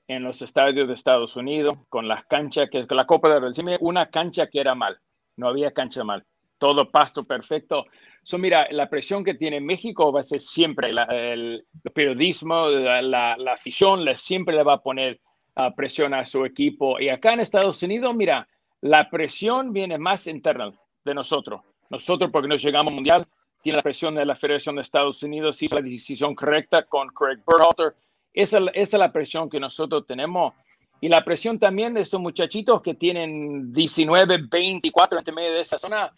en 0.09 0.23
los 0.23 0.43
estadios 0.43 0.89
de 0.89 0.95
Estados 0.95 1.37
Unidos 1.37 1.79
con 1.89 2.07
las 2.07 2.25
canchas, 2.27 2.69
que 2.71 2.87
con 2.87 2.97
la 2.97 3.07
Copa 3.07 3.33
de 3.33 3.41
Decime 3.49 3.79
una 3.81 4.11
cancha 4.11 4.49
que 4.49 4.61
era 4.61 4.75
mal, 4.75 4.99
no 5.37 5.49
había 5.49 5.73
cancha 5.73 6.05
mal, 6.05 6.25
todo 6.59 6.91
pasto 6.91 7.25
perfecto. 7.25 7.87
So, 8.23 8.37
mira, 8.37 8.67
la 8.73 8.91
presión 8.91 9.25
que 9.25 9.35
tiene 9.35 9.61
México 9.61 10.13
va 10.13 10.21
a 10.21 10.25
ser 10.25 10.41
siempre 10.41 10.91
el, 10.91 11.65
periodismo, 11.95 12.69
la, 12.69 13.01
la- 13.01 13.53
afición 13.53 14.05
le, 14.05 14.19
siempre 14.19 14.55
le 14.55 14.63
va 14.63 14.75
a 14.75 14.83
poner 14.83 15.19
ah, 15.55 15.75
presión 15.75 16.13
a 16.13 16.27
su 16.27 16.45
equipo. 16.45 17.01
Y 17.01 17.09
acá 17.09 17.33
en 17.33 17.41
Estados 17.41 17.83
Unidos, 17.83 18.15
mira, 18.15 18.47
la 18.83 19.09
presión 19.09 19.73
viene 19.73 19.97
más 19.97 20.27
interna 20.27 20.71
de 21.05 21.15
nosotros. 21.15 21.63
Nosotros, 21.89 22.31
porque 22.31 22.49
nos 22.49 22.63
llegamos 22.63 22.91
al 22.91 22.95
mundial, 22.97 23.27
tiene 23.63 23.77
la 23.77 23.83
presión 23.83 24.15
de 24.15 24.25
la 24.25 24.35
Federación 24.35 24.77
de 24.77 24.83
Estados 24.83 25.23
Unidos, 25.23 25.63
hizo 25.63 25.77
la 25.77 25.83
decisión 25.83 26.35
correcta 26.35 26.85
con 26.85 27.09
Craig 27.09 27.41
Berhalter. 27.47 27.95
Esa, 28.33 28.59
esa 28.75 28.97
es 28.97 29.01
la 29.01 29.13
presión 29.13 29.51
que 29.51 29.61
nosotros 29.61 30.07
tenemos. 30.07 30.55
Y 31.01 31.09
la 31.09 31.25
presión 31.25 31.59
también 31.59 31.95
de 31.95 32.03
estos 32.03 32.21
muchachitos 32.21 32.83
que 32.83 32.95
tienen 32.95 33.73
19, 33.73 34.47
24 34.51 35.19
entre 35.19 35.35
medio 35.35 35.53
de 35.53 35.61
esa 35.61 35.79
zona, 35.79 36.13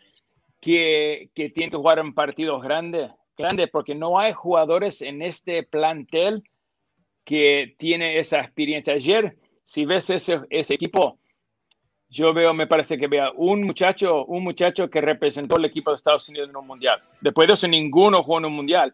que, 0.61 1.31
que 1.35 1.51
tienen 1.51 1.71
que 1.71 1.77
jugar 1.77 1.99
en 1.99 2.15
partidos 2.15 2.63
grandes, 2.63 3.11
grandes, 3.37 3.69
porque 3.71 3.95
no 3.95 4.19
hay 4.19 4.33
jugadores 4.33 5.03
en 5.03 5.23
este 5.23 5.63
plantel 5.65 6.45
que 7.25 7.75
tiene 7.79 8.19
esa 8.19 8.41
experiencia. 8.41 8.95
Ayer, 8.95 9.37
si 9.65 9.85
ves 9.85 10.11
ese, 10.11 10.41
ese 10.51 10.75
equipo, 10.75 11.19
yo 12.13 12.35
veo, 12.35 12.53
me 12.53 12.67
parece 12.67 12.99
que 12.99 13.07
vea 13.07 13.33
un 13.35 13.63
muchacho, 13.63 14.27
un 14.27 14.45
muchacho 14.45 14.91
que 14.91 15.01
representó 15.01 15.57
el 15.57 15.65
equipo 15.65 15.91
de 15.91 15.97
Estados 15.97 16.29
Unidos 16.29 16.51
en 16.51 16.57
un 16.57 16.67
mundial. 16.67 17.03
Después 17.23 17.49
de 17.49 17.55
eso, 17.55 17.67
ninguno 17.67 18.23
jugó 18.23 18.37
en 18.37 18.45
un 18.45 18.53
mundial. 18.53 18.93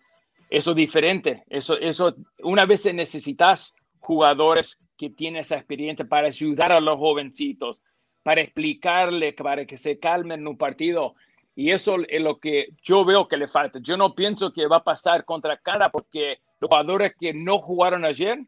Eso 0.48 0.70
es 0.70 0.76
diferente. 0.76 1.42
Eso, 1.48 1.76
eso, 1.78 2.14
una 2.44 2.64
vez 2.64 2.84
necesitas 2.94 3.74
jugadores 3.98 4.78
que 4.96 5.10
tienen 5.10 5.40
esa 5.40 5.56
experiencia 5.56 6.06
para 6.06 6.28
ayudar 6.28 6.70
a 6.70 6.80
los 6.80 6.96
jovencitos, 6.96 7.82
para 8.22 8.40
explicarle, 8.40 9.32
para 9.32 9.66
que 9.66 9.76
se 9.76 9.98
calmen 9.98 10.40
en 10.40 10.46
un 10.46 10.56
partido. 10.56 11.16
Y 11.56 11.72
eso 11.72 11.96
es 12.08 12.22
lo 12.22 12.38
que 12.38 12.68
yo 12.84 13.04
veo 13.04 13.26
que 13.26 13.36
le 13.36 13.48
falta. 13.48 13.80
Yo 13.82 13.96
no 13.96 14.14
pienso 14.14 14.52
que 14.52 14.68
va 14.68 14.76
a 14.76 14.84
pasar 14.84 15.24
contra 15.24 15.56
Canadá 15.56 15.90
porque 15.90 16.38
los 16.60 16.68
jugadores 16.68 17.14
que 17.18 17.34
no 17.34 17.58
jugaron 17.58 18.04
ayer, 18.04 18.38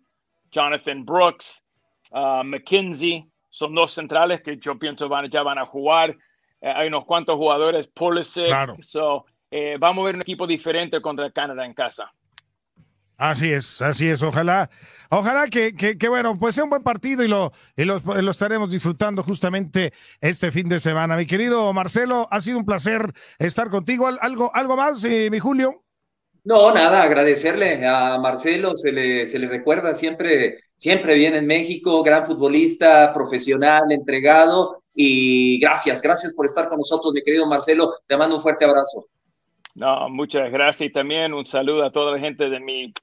Jonathan 0.52 1.04
Brooks, 1.04 1.64
uh, 2.12 2.44
McKinsey, 2.44 3.28
son 3.50 3.74
dos 3.74 3.92
centrales 3.92 4.40
que 4.40 4.56
yo 4.58 4.78
pienso 4.78 5.08
van, 5.08 5.28
ya 5.28 5.42
van 5.42 5.58
a 5.58 5.66
jugar. 5.66 6.16
Eh, 6.60 6.72
hay 6.74 6.88
unos 6.88 7.04
cuantos 7.04 7.36
jugadores, 7.36 7.88
Pulisic. 7.88 8.46
Claro. 8.46 8.76
So, 8.80 9.26
eh, 9.50 9.76
vamos 9.78 10.02
a 10.02 10.06
ver 10.06 10.14
un 10.14 10.22
equipo 10.22 10.46
diferente 10.46 11.02
contra 11.02 11.30
Canadá 11.30 11.66
en 11.66 11.74
casa. 11.74 12.10
Así 13.16 13.52
es, 13.52 13.82
así 13.82 14.08
es. 14.08 14.22
Ojalá, 14.22 14.70
ojalá 15.10 15.46
que, 15.48 15.74
que, 15.74 15.98
que, 15.98 16.08
bueno, 16.08 16.38
pues 16.38 16.54
sea 16.54 16.64
un 16.64 16.70
buen 16.70 16.82
partido 16.82 17.22
y 17.22 17.28
lo, 17.28 17.52
y 17.76 17.84
lo, 17.84 17.98
lo 17.98 18.30
estaremos 18.30 18.70
disfrutando 18.70 19.22
justamente 19.22 19.92
este 20.22 20.50
fin 20.50 20.70
de 20.70 20.80
semana. 20.80 21.18
Mi 21.18 21.26
querido 21.26 21.70
Marcelo, 21.74 22.28
ha 22.30 22.40
sido 22.40 22.56
un 22.56 22.64
placer 22.64 23.12
estar 23.38 23.68
contigo. 23.68 24.06
¿Al- 24.06 24.18
¿Algo, 24.22 24.50
algo 24.54 24.74
más, 24.74 25.04
eh, 25.04 25.28
mi 25.30 25.38
Julio? 25.38 25.84
No, 26.44 26.72
nada, 26.72 27.02
agradecerle 27.02 27.86
a 27.86 28.16
Marcelo, 28.16 28.74
se 28.74 28.90
le, 28.90 29.26
se 29.26 29.38
le 29.38 29.48
recuerda 29.48 29.94
siempre, 29.94 30.60
siempre 30.80 31.14
bien 31.14 31.34
en 31.34 31.46
México, 31.46 32.02
gran 32.02 32.24
futbolista, 32.24 33.12
profesional, 33.12 33.92
entregado, 33.92 34.82
y 34.94 35.60
gracias, 35.60 36.00
gracias 36.00 36.32
por 36.32 36.46
estar 36.46 36.70
con 36.70 36.78
nosotros, 36.78 37.12
mi 37.12 37.22
querido 37.22 37.46
Marcelo, 37.46 37.96
te 38.06 38.16
mando 38.16 38.36
un 38.36 38.42
fuerte 38.42 38.64
abrazo. 38.64 39.06
No, 39.74 40.08
muchas 40.08 40.50
gracias 40.50 40.88
y 40.88 40.92
también 40.92 41.34
un 41.34 41.44
saludo 41.44 41.84
a 41.84 41.92
toda 41.92 42.12
la 42.12 42.18
gente 42.18 42.48
de 42.48 42.58
mi, 42.60 42.94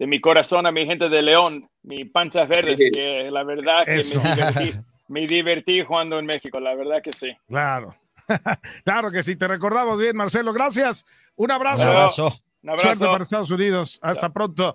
de 0.00 0.06
mi 0.08 0.20
corazón, 0.20 0.66
a 0.66 0.72
mi 0.72 0.84
gente 0.84 1.08
de 1.08 1.22
León, 1.22 1.68
mi 1.84 2.04
panzas 2.04 2.48
verdes, 2.48 2.78
Sí. 2.78 2.90
que 2.90 3.30
la 3.30 3.44
verdad 3.44 3.84
que 3.86 3.98
Eso. 3.98 4.20
me 4.20 4.34
divertí, 4.34 4.72
me 5.08 5.26
divertí 5.28 5.82
jugando 5.82 6.18
en 6.18 6.26
México, 6.26 6.58
la 6.58 6.74
verdad 6.74 7.00
que 7.02 7.12
sí. 7.12 7.30
Claro. 7.46 7.94
claro 8.84 9.10
que 9.12 9.22
sí, 9.22 9.36
te 9.36 9.46
recordamos 9.46 9.96
bien, 9.98 10.16
Marcelo. 10.16 10.52
Gracias. 10.52 11.06
Un 11.36 11.52
abrazo. 11.52 11.84
Un 11.84 11.88
abrazo. 11.88 12.32
Un 12.62 12.68
abrazo. 12.70 12.82
Suerte 12.88 13.04
para 13.04 13.22
Estados 13.22 13.50
Unidos. 13.50 13.98
Hasta 14.02 14.32
pronto. 14.32 14.74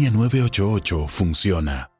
línea 0.00 0.10
988 0.10 1.08
funciona. 1.08 1.99